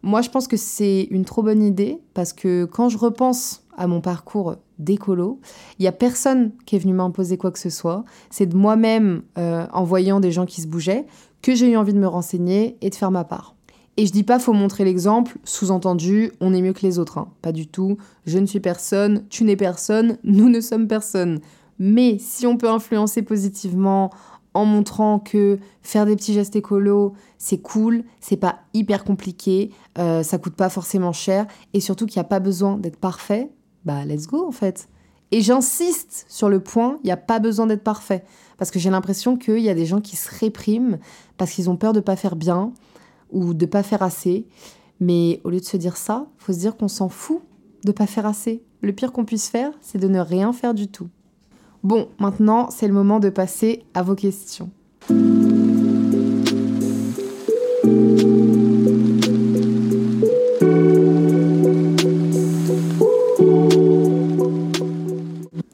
Moi, 0.03 0.23
je 0.23 0.31
pense 0.31 0.49
que 0.49 0.57
c'est 0.57 1.09
une 1.11 1.25
trop 1.25 1.43
bonne 1.43 1.63
idée 1.63 2.01
parce 2.15 2.33
que 2.33 2.65
quand 2.65 2.89
je 2.89 2.97
repense 2.97 3.65
à 3.77 3.87
mon 3.87 4.01
parcours 4.01 4.57
d'écolo, 4.79 5.41
il 5.79 5.83
n'y 5.83 5.89
a 5.89 5.93
personne 5.93 6.53
qui 6.65 6.77
est 6.77 6.79
venu 6.79 6.95
m'imposer 6.95 7.37
quoi 7.37 7.51
que 7.51 7.59
ce 7.59 7.71
soit. 7.71 8.05
C'est 8.31 8.47
de 8.47 8.57
moi-même, 8.57 9.23
euh, 9.37 9.67
en 9.73 9.85
voyant 9.85 10.21
des 10.21 10.33
gens 10.33 10.47
qui 10.47 10.63
se 10.63 10.67
bougeaient, 10.67 11.07
que 11.43 11.55
j'ai 11.55 11.71
eu 11.71 11.77
envie 11.77 11.93
de 11.93 11.99
me 11.99 12.09
renseigner 12.09 12.79
et 12.81 12.91
de 12.91 12.95
faire 12.95 13.11
ma 13.11 13.25
part. 13.25 13.57
Et 14.01 14.07
je 14.07 14.13
dis 14.13 14.23
pas 14.23 14.39
faut 14.39 14.55
montrer 14.55 14.83
l'exemple, 14.85 15.37
sous-entendu, 15.45 16.33
on 16.41 16.55
est 16.55 16.63
mieux 16.63 16.73
que 16.73 16.81
les 16.81 16.99
autres. 16.99 17.19
Hein. 17.19 17.29
Pas 17.43 17.53
du 17.53 17.67
tout. 17.67 17.99
Je 18.25 18.39
ne 18.39 18.47
suis 18.47 18.59
personne, 18.59 19.27
tu 19.29 19.45
n'es 19.45 19.57
personne, 19.57 20.17
nous 20.25 20.49
ne 20.49 20.63
sommes 20.63 20.89
personne. 20.89 21.41
Mais 21.79 22.17
si 22.19 22.47
on 22.47 22.57
peut 22.57 22.71
influencer 22.71 23.21
positivement 23.21 24.09
en 24.55 24.65
montrant 24.65 25.19
que 25.19 25.59
faire 25.83 26.07
des 26.07 26.17
petits 26.17 26.33
gestes 26.33 26.57
écolos, 26.57 27.13
c'est 27.37 27.59
cool, 27.59 28.05
c'est 28.23 28.39
pas 28.39 28.61
hyper 28.73 29.05
compliqué, 29.05 29.71
euh, 29.99 30.23
ça 30.23 30.39
coûte 30.39 30.55
pas 30.55 30.71
forcément 30.71 31.13
cher, 31.13 31.47
et 31.75 31.81
surtout 31.81 32.07
qu'il 32.07 32.21
n'y 32.21 32.25
a 32.25 32.29
pas 32.29 32.41
besoin 32.41 32.79
d'être 32.79 32.97
parfait, 32.97 33.51
bah 33.85 34.07
let's 34.07 34.29
go 34.29 34.47
en 34.49 34.51
fait. 34.51 34.89
Et 35.31 35.43
j'insiste 35.43 36.25
sur 36.27 36.49
le 36.49 36.61
point, 36.61 36.97
il 37.05 37.09
n'y 37.09 37.13
a 37.13 37.19
pas 37.19 37.39
besoin 37.39 37.67
d'être 37.67 37.85
parfait. 37.85 38.25
Parce 38.57 38.71
que 38.71 38.79
j'ai 38.79 38.89
l'impression 38.89 39.37
qu'il 39.37 39.61
y 39.61 39.69
a 39.69 39.75
des 39.75 39.85
gens 39.85 40.01
qui 40.01 40.17
se 40.17 40.31
répriment 40.41 40.99
parce 41.37 41.51
qu'ils 41.53 41.69
ont 41.69 41.77
peur 41.77 41.93
de 41.93 42.01
pas 42.01 42.17
faire 42.17 42.35
bien, 42.35 42.73
ou 43.33 43.55
de 43.55 43.67
pas 43.67 43.83
faire 43.83 44.03
assez. 44.03 44.47
Mais 45.01 45.41
au 45.45 45.51
lieu 45.51 45.61
de 45.61 45.65
se 45.65 45.77
dire 45.77 45.97
ça, 45.97 46.27
faut 46.39 46.53
se 46.53 46.59
dire 46.59 46.77
qu'on 46.77 46.89
s'en 46.89 47.09
fout 47.09 47.41
de 47.85 47.93
pas 47.93 48.07
faire 48.07 48.27
assez. 48.27 48.63
Le 48.83 48.93
pire 48.93 49.13
qu'on 49.13 49.25
puisse 49.25 49.49
faire, 49.49 49.73
c'est 49.81 49.99
de 49.99 50.09
ne 50.09 50.21
rien 50.21 50.53
faire 50.53 50.75
du 50.75 50.89
tout. 50.89 51.09
Bon, 51.83 52.09
maintenant, 52.19 52.71
c'est 52.71 52.87
le 52.87 52.95
moment 52.95 53.21
de 53.21 53.31
passer 53.31 53.85
à 53.95 54.03
vos 54.03 54.15
questions. 54.15 54.71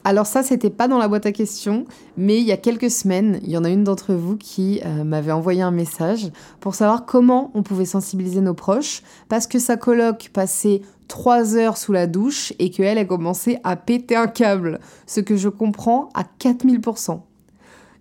Alors 0.07 0.25
ça, 0.25 0.41
c'était 0.41 0.69
pas 0.69 0.87
dans 0.87 0.99
la 0.99 1.09
boîte 1.09 1.25
à 1.25 1.33
questions, 1.33 1.83
mais 2.15 2.37
il 2.37 2.45
y 2.45 2.53
a 2.53 2.57
quelques 2.57 2.89
semaines, 2.89 3.41
il 3.43 3.49
y 3.49 3.57
en 3.57 3.65
a 3.65 3.69
une 3.69 3.83
d'entre 3.83 4.13
vous 4.13 4.37
qui 4.37 4.79
euh, 4.85 5.03
m'avait 5.03 5.33
envoyé 5.33 5.61
un 5.61 5.71
message 5.71 6.31
pour 6.61 6.75
savoir 6.75 7.05
comment 7.05 7.51
on 7.55 7.61
pouvait 7.61 7.83
sensibiliser 7.83 8.39
nos 8.39 8.53
proches, 8.53 9.01
parce 9.27 9.47
que 9.47 9.59
sa 9.59 9.75
coloc 9.75 10.29
passait 10.31 10.79
trois 11.09 11.57
heures 11.57 11.75
sous 11.75 11.91
la 11.91 12.07
douche 12.07 12.53
et 12.57 12.69
qu'elle 12.69 12.97
a 12.97 13.03
commencé 13.03 13.59
à 13.65 13.75
péter 13.75 14.15
un 14.15 14.27
câble, 14.27 14.79
ce 15.07 15.19
que 15.19 15.35
je 15.35 15.49
comprends 15.49 16.07
à 16.13 16.23
4000%. 16.39 17.26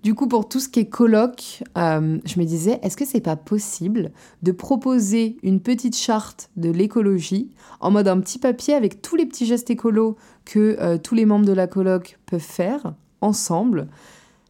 Du 0.07 0.15
coup, 0.15 0.29
pour 0.29 0.49
tout 0.49 0.61
ce 0.61 0.69
qui 0.69 0.79
est 0.79 0.89
colloque, 0.89 1.65
euh, 1.77 2.21
je 2.25 2.39
me 2.39 2.45
disais, 2.45 2.79
est-ce 2.85 2.97
que 2.97 3.05
c'est 3.05 3.21
pas 3.21 3.35
possible 3.35 4.13
de 4.41 4.53
proposer 4.53 5.37
une 5.43 5.59
petite 5.59 5.97
charte 5.97 6.49
de 6.55 6.71
l'écologie 6.71 7.51
en 7.81 7.91
mode 7.91 8.07
un 8.07 8.21
petit 8.21 8.39
papier 8.39 8.75
avec 8.75 9.03
tous 9.03 9.17
les 9.17 9.27
petits 9.27 9.47
gestes 9.47 9.69
écolos 9.69 10.15
que 10.45 10.77
euh, 10.79 10.97
tous 10.97 11.17
les 11.17 11.27
membres 11.27 11.45
de 11.45 11.53
la 11.53 11.67
colloque 11.67 12.21
peuvent 12.25 12.39
faire 12.39 12.95
ensemble? 13.21 13.89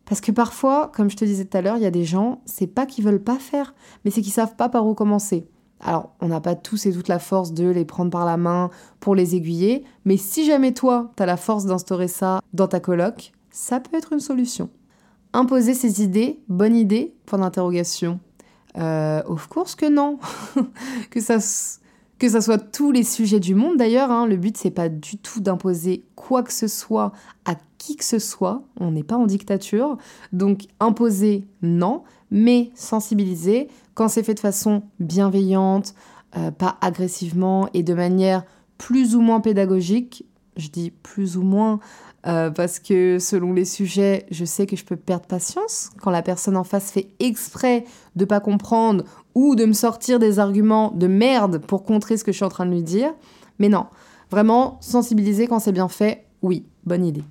Parce 0.05 0.21
que 0.21 0.31
parfois, 0.31 0.93
comme 0.95 1.09
je 1.09 1.17
te 1.17 1.25
disais 1.25 1.47
tout 1.47 1.57
à 1.57 1.63
l'heure, 1.63 1.79
il 1.79 1.83
y 1.83 1.87
a 1.87 1.91
des 1.91 2.05
gens, 2.05 2.43
c'est 2.45 2.67
pas 2.67 2.85
qu'ils 2.85 3.07
veulent 3.07 3.25
pas 3.25 3.39
faire, 3.39 3.75
mais 4.05 4.11
c'est 4.11 4.21
qu'ils 4.21 4.35
savent 4.35 4.57
pas 4.57 4.69
par 4.69 4.87
où 4.87 4.93
commencer. 4.93 5.49
Alors, 5.81 6.11
on 6.21 6.29
n'a 6.29 6.43
pas 6.43 6.55
tous 6.55 6.85
et 6.85 6.93
toute 6.93 7.09
la 7.09 7.19
force 7.19 7.55
de 7.55 7.67
les 7.67 7.87
prendre 7.87 8.11
par 8.11 8.27
la 8.27 8.37
main 8.37 8.69
pour 9.01 9.15
les 9.15 9.35
aiguiller, 9.37 9.85
mais 10.05 10.19
si 10.19 10.45
jamais 10.45 10.75
toi, 10.75 11.13
tu 11.17 11.23
as 11.23 11.27
la 11.27 11.39
force 11.39 11.65
d'instaurer 11.65 12.09
ça 12.09 12.43
dans 12.53 12.69
ta 12.69 12.79
coloc, 12.79 13.33
ça 13.51 13.81
peut 13.81 13.97
être 13.97 14.13
une 14.13 14.21
solution. 14.21 14.69
Imposer 15.33 15.75
ses 15.75 16.03
idées, 16.03 16.41
bonne 16.49 16.77
idée 16.77 17.15
Point 17.27 17.41
d'interrogation. 17.41 18.21
Euh, 18.79 19.23
of 19.27 19.47
course 19.49 19.75
que 19.75 19.89
non. 19.89 20.19
que 21.11 21.21
ça 21.21 21.39
que 22.19 22.29
ça 22.29 22.41
soit 22.41 22.59
tous 22.59 22.93
les 22.93 23.03
sujets 23.03 23.41
du 23.41 23.55
monde 23.55 23.77
d'ailleurs, 23.77 24.11
hein. 24.11 24.27
le 24.27 24.37
but 24.37 24.57
c'est 24.57 24.71
pas 24.71 24.89
du 24.89 25.19
tout 25.19 25.41
d'imposer 25.41 26.05
quoi 26.15 26.43
que 26.43 26.53
ce 26.53 26.67
soit 26.67 27.13
à 27.45 27.55
qui 27.79 27.97
que 27.97 28.05
ce 28.05 28.19
soit, 28.19 28.63
on 28.81 28.91
n'est 28.91 29.03
pas 29.03 29.17
en 29.17 29.27
dictature, 29.27 29.99
donc 30.33 30.67
imposer 30.81 31.47
non, 31.63 32.05
mais 32.31 32.71
sensibiliser 32.75 33.69
quand 33.95 34.09
c'est 34.09 34.23
fait 34.23 34.35
de 34.35 34.41
façon 34.41 34.83
bienveillante, 34.99 35.95
euh, 36.37 36.51
pas 36.51 36.79
agressivement 36.81 37.69
et 37.75 37.83
de 37.83 37.95
manière 37.95 38.45
plus 38.79 39.15
ou 39.15 39.21
moins 39.21 39.41
pédagogique, 39.41 40.25
je 40.57 40.69
dis 40.69 40.91
plus 40.91 41.37
ou 41.37 41.43
moins 41.43 41.81
euh, 42.27 42.51
parce 42.51 42.81
que 42.81 43.19
selon 43.19 43.53
les 43.53 43.65
sujets, 43.65 44.27
je 44.31 44.45
sais 44.45 44.67
que 44.67 44.77
je 44.77 44.85
peux 44.85 44.97
perdre 44.97 45.27
patience 45.27 45.91
quand 46.01 46.11
la 46.11 46.23
personne 46.23 46.57
en 46.57 46.65
face 46.65 46.91
fait 46.91 47.09
exprès 47.21 47.85
de 48.17 48.25
pas 48.25 48.41
comprendre 48.41 49.05
ou 49.35 49.55
de 49.55 49.65
me 49.65 49.73
sortir 49.73 50.19
des 50.19 50.39
arguments 50.39 50.91
de 50.91 51.07
merde 51.07 51.59
pour 51.59 51.85
contrer 51.85 52.17
ce 52.17 52.25
que 52.25 52.33
je 52.33 52.37
suis 52.37 52.45
en 52.45 52.49
train 52.49 52.67
de 52.67 52.73
lui 52.73 52.83
dire. 52.83 53.13
Mais 53.59 53.69
non, 53.69 53.87
vraiment 54.31 54.79
sensibiliser 54.81 55.47
quand 55.47 55.61
c'est 55.61 55.73
bien 55.73 55.89
fait, 55.89 56.27
oui, 56.43 56.65
bonne 56.85 57.05
idée. 57.05 57.25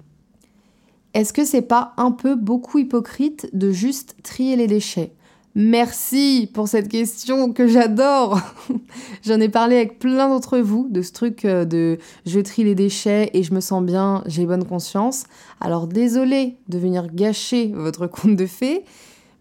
Est-ce 1.13 1.33
que 1.33 1.45
c'est 1.45 1.61
pas 1.61 1.93
un 1.97 2.11
peu 2.11 2.35
beaucoup 2.35 2.77
hypocrite 2.77 3.49
de 3.53 3.71
juste 3.71 4.15
trier 4.21 4.55
les 4.55 4.67
déchets? 4.67 5.14
Merci 5.57 6.49
pour 6.53 6.67
cette 6.67 6.89
question 6.89 7.53
que 7.53 7.65
j'adore. 7.65 8.41
J'en 9.23 9.39
ai 9.39 9.47
parlé 9.47 9.77
avec 9.77 9.99
plein 9.99 10.27
d'entre 10.27 10.57
vous 10.57 10.89
de 10.89 11.01
ce 11.01 11.13
truc 11.13 11.45
euh, 11.45 11.63
de 11.63 11.97
je 12.25 12.41
trie 12.41 12.65
les 12.65 12.75
déchets 12.75 13.29
et 13.33 13.41
je 13.41 13.53
me 13.53 13.61
sens 13.61 13.81
bien, 13.81 14.21
j'ai 14.25 14.45
bonne 14.45 14.65
conscience. 14.65 15.23
Alors 15.61 15.87
désolé 15.87 16.57
de 16.67 16.77
venir 16.77 17.07
gâcher 17.07 17.71
votre 17.73 18.05
compte 18.05 18.35
de 18.35 18.45
fées, 18.45 18.83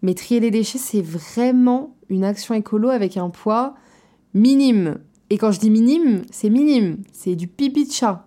mais 0.03 0.13
trier 0.13 0.39
les 0.39 0.51
déchets 0.51 0.77
c'est 0.77 1.01
vraiment 1.01 1.97
une 2.07 2.23
action 2.23 2.55
écolo 2.55 2.87
avec 2.87 3.17
un 3.17 3.29
poids 3.29 3.75
minime. 4.33 4.99
Et 5.29 5.37
quand 5.37 5.51
je 5.51 5.59
dis 5.59 5.69
minime, 5.69 6.21
c'est 6.31 6.49
minime, 6.49 6.99
c'est 7.11 7.35
du 7.35 7.47
pipi 7.47 7.87
de 7.87 7.91
chat. 7.91 8.24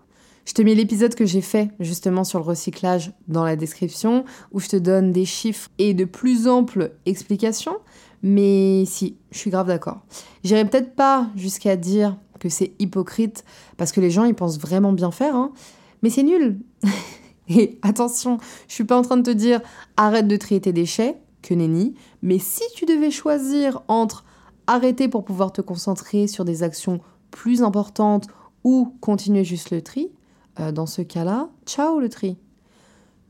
Je 0.48 0.54
te 0.54 0.62
mets 0.62 0.74
l'épisode 0.74 1.14
que 1.14 1.26
j'ai 1.26 1.42
fait 1.42 1.68
justement 1.78 2.24
sur 2.24 2.38
le 2.38 2.44
recyclage 2.46 3.12
dans 3.28 3.44
la 3.44 3.54
description, 3.54 4.24
où 4.50 4.60
je 4.60 4.68
te 4.68 4.76
donne 4.76 5.12
des 5.12 5.26
chiffres 5.26 5.68
et 5.76 5.92
de 5.92 6.06
plus 6.06 6.48
amples 6.48 6.92
explications. 7.04 7.76
Mais 8.22 8.86
si, 8.86 9.18
je 9.30 9.36
suis 9.36 9.50
grave 9.50 9.66
d'accord. 9.66 9.98
J'irai 10.44 10.64
peut-être 10.64 10.94
pas 10.94 11.28
jusqu'à 11.36 11.76
dire 11.76 12.16
que 12.40 12.48
c'est 12.48 12.72
hypocrite, 12.78 13.44
parce 13.76 13.92
que 13.92 14.00
les 14.00 14.10
gens, 14.10 14.24
ils 14.24 14.34
pensent 14.34 14.58
vraiment 14.58 14.94
bien 14.94 15.10
faire, 15.10 15.36
hein. 15.36 15.52
mais 16.00 16.08
c'est 16.08 16.22
nul. 16.22 16.60
et 17.50 17.78
attention, 17.82 18.38
je 18.68 18.72
suis 18.72 18.84
pas 18.84 18.96
en 18.96 19.02
train 19.02 19.18
de 19.18 19.30
te 19.30 19.36
dire 19.36 19.60
arrête 19.98 20.28
de 20.28 20.36
trier 20.38 20.62
tes 20.62 20.72
déchets, 20.72 21.18
que 21.42 21.52
nenni, 21.52 21.94
mais 22.22 22.38
si 22.38 22.62
tu 22.74 22.86
devais 22.86 23.10
choisir 23.10 23.82
entre 23.86 24.24
arrêter 24.66 25.08
pour 25.08 25.26
pouvoir 25.26 25.52
te 25.52 25.60
concentrer 25.60 26.26
sur 26.26 26.46
des 26.46 26.62
actions 26.62 27.00
plus 27.30 27.62
importantes 27.62 28.28
ou 28.64 28.94
continuer 29.02 29.44
juste 29.44 29.72
le 29.72 29.82
tri, 29.82 30.10
euh, 30.60 30.72
dans 30.72 30.86
ce 30.86 31.02
cas-là, 31.02 31.48
ciao 31.66 32.00
le 32.00 32.08
tri. 32.08 32.38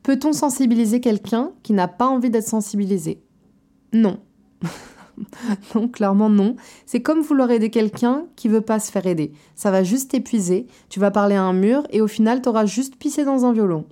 Peut-on 0.02 0.32
sensibiliser 0.32 1.00
quelqu'un 1.00 1.50
qui 1.62 1.72
n'a 1.72 1.88
pas 1.88 2.06
envie 2.06 2.30
d'être 2.30 2.46
sensibilisé? 2.46 3.22
Non. 3.92 4.20
non, 5.74 5.88
clairement 5.88 6.30
non. 6.30 6.56
C'est 6.86 7.02
comme 7.02 7.20
vouloir 7.20 7.50
aider 7.50 7.70
quelqu'un 7.70 8.24
qui 8.36 8.48
veut 8.48 8.60
pas 8.60 8.80
se 8.80 8.90
faire 8.90 9.06
aider. 9.06 9.32
Ça 9.54 9.70
va 9.70 9.82
juste 9.82 10.10
t'épuiser, 10.10 10.66
tu 10.88 11.00
vas 11.00 11.10
parler 11.10 11.34
à 11.34 11.42
un 11.42 11.52
mur 11.52 11.86
et 11.90 12.00
au 12.00 12.08
final, 12.08 12.40
t'auras 12.40 12.66
juste 12.66 12.96
pissé 12.96 13.24
dans 13.24 13.44
un 13.44 13.52
violon. 13.52 13.86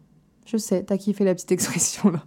Je 0.46 0.56
sais, 0.56 0.84
t'as 0.84 0.96
kiffé 0.96 1.24
la 1.24 1.34
petite 1.34 1.52
expression 1.52 2.10
là. 2.10 2.24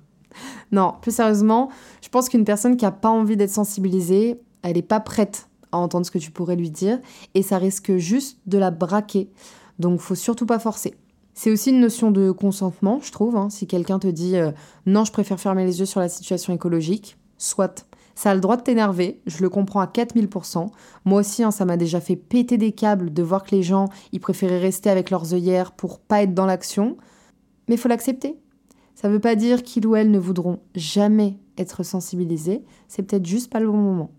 Non, 0.72 0.93
plus 1.02 1.15
sérieusement, 1.15 1.69
je 2.02 2.10
pense 2.10 2.30
qu'une 2.30 2.45
personne 2.45 2.78
qui 2.78 2.86
a 2.86 2.91
pas 2.91 3.10
envie 3.10 3.36
d'être 3.36 3.50
sensibilisée, 3.50 4.39
elle 4.62 4.76
n'est 4.76 4.82
pas 4.84 5.00
prête 5.00 5.48
à 5.72 5.78
entendre 5.78 6.06
ce 6.06 6.12
que 6.12 6.19
tu 6.19 6.32
pourrais 6.32 6.56
lui 6.56 6.69
dire 6.69 7.00
et 7.34 7.41
ça 7.41 7.58
risque 7.58 7.98
juste 7.98 8.39
de 8.45 8.58
la 8.58 8.72
braquer. 8.72 9.30
Donc 9.80 10.00
faut 10.00 10.15
surtout 10.15 10.46
pas 10.46 10.60
forcer. 10.60 10.96
C'est 11.34 11.52
aussi 11.52 11.70
une 11.70 11.80
notion 11.80 12.12
de 12.12 12.32
consentement, 12.32 13.00
je 13.02 13.12
trouve. 13.12 13.38
Hein. 13.38 13.50
Si 13.50 13.65
quelqu'un 13.65 13.98
te 13.98 14.08
dit 14.08 14.36
euh, 14.36 14.52
non, 14.86 15.06
je 15.06 15.12
préfère 15.12 15.39
fermer 15.39 15.65
les 15.65 15.80
yeux 15.80 15.86
sur 15.86 16.00
la 16.00 16.10
situation 16.10 16.54
écologique, 16.54 17.18
soit. 17.38 17.86
Ça 18.15 18.32
a 18.32 18.36
le 18.36 18.42
droit 18.42 18.58
de 18.58 18.62
t'énerver, 18.63 19.22
je 19.26 19.42
le 19.42 19.50
comprends 19.50 19.80
à 19.80 19.86
4000%. 19.86 20.70
Moi 21.06 21.22
aussi, 21.22 21.42
hein, 21.42 21.52
ça 21.52 21.63
m'a 21.63 21.78
déjà 21.78 22.02
fait 22.02 22.18
péter 22.18 22.58
des 22.58 22.74
câbles 22.74 23.13
de 23.13 23.24
voir 23.24 23.46
que 23.46 23.56
les 23.56 23.63
gens, 23.63 23.88
ils 24.12 24.20
préféraient 24.20 24.60
rester 24.60 24.89
avec 24.89 25.10
leurs 25.10 25.34
œillères 25.34 25.72
pour 25.72 26.00
pas 26.00 26.24
être 26.24 26.34
dans 26.34 26.46
l'action. 26.46 26.98
Mais 27.70 27.78
faut 27.78 27.88
l'accepter. 27.88 28.38
Ça 28.94 29.08
ne 29.08 29.13
veut 29.13 29.22
pas 29.22 29.36
dire 29.36 29.63
qu'ils 29.63 29.88
ou 29.88 29.96
elles 29.96 30.12
ne 30.12 30.20
voudront 30.20 30.60
jamais 30.76 31.38
être 31.58 31.84
sensibilisés, 31.84 32.65
c'est 32.89 33.04
peut-être 33.04 33.26
juste 33.26 33.50
pas 33.50 33.62
le 33.62 33.72
bon 33.72 33.78
moment. 33.78 34.12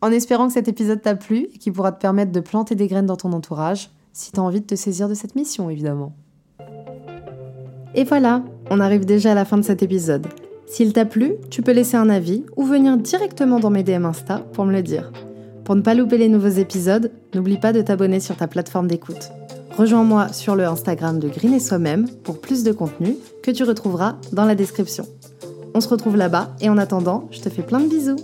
En 0.00 0.10
espérant 0.10 0.48
que 0.48 0.54
cet 0.54 0.66
épisode 0.66 1.02
t'a 1.02 1.14
plu 1.14 1.48
et 1.54 1.58
qu'il 1.58 1.72
pourra 1.72 1.92
te 1.92 2.00
permettre 2.00 2.32
de 2.32 2.40
planter 2.40 2.74
des 2.74 2.88
graines 2.88 3.06
dans 3.06 3.16
ton 3.16 3.32
entourage, 3.32 3.90
si 4.12 4.32
tu 4.32 4.40
as 4.40 4.42
envie 4.42 4.60
de 4.60 4.66
te 4.66 4.74
saisir 4.74 5.08
de 5.08 5.14
cette 5.14 5.34
mission 5.34 5.70
évidemment. 5.70 6.12
Et 7.94 8.04
voilà, 8.04 8.42
on 8.70 8.80
arrive 8.80 9.04
déjà 9.04 9.32
à 9.32 9.34
la 9.34 9.44
fin 9.44 9.56
de 9.56 9.62
cet 9.62 9.82
épisode. 9.82 10.26
S'il 10.66 10.92
t'a 10.92 11.06
plu, 11.06 11.34
tu 11.50 11.62
peux 11.62 11.72
laisser 11.72 11.96
un 11.96 12.10
avis 12.10 12.44
ou 12.56 12.64
venir 12.64 12.96
directement 12.98 13.58
dans 13.58 13.70
mes 13.70 13.82
DM 13.82 14.04
Insta 14.04 14.40
pour 14.52 14.66
me 14.66 14.72
le 14.72 14.82
dire. 14.82 15.10
Pour 15.64 15.74
ne 15.76 15.80
pas 15.80 15.94
louper 15.94 16.18
les 16.18 16.28
nouveaux 16.28 16.48
épisodes, 16.48 17.10
n'oublie 17.34 17.58
pas 17.58 17.72
de 17.72 17.80
t'abonner 17.80 18.20
sur 18.20 18.36
ta 18.36 18.46
plateforme 18.46 18.86
d'écoute. 18.86 19.30
Rejoins-moi 19.76 20.32
sur 20.32 20.56
le 20.56 20.66
Instagram 20.66 21.18
de 21.18 21.28
Green 21.28 21.54
et 21.54 21.60
Soi-même 21.60 22.08
pour 22.24 22.40
plus 22.40 22.64
de 22.64 22.72
contenu 22.72 23.16
que 23.42 23.50
tu 23.50 23.64
retrouveras 23.64 24.16
dans 24.32 24.44
la 24.44 24.54
description. 24.54 25.06
On 25.74 25.80
se 25.80 25.88
retrouve 25.88 26.16
là-bas 26.16 26.54
et 26.60 26.68
en 26.68 26.78
attendant, 26.78 27.28
je 27.30 27.40
te 27.40 27.48
fais 27.48 27.62
plein 27.62 27.80
de 27.80 27.88
bisous. 27.88 28.16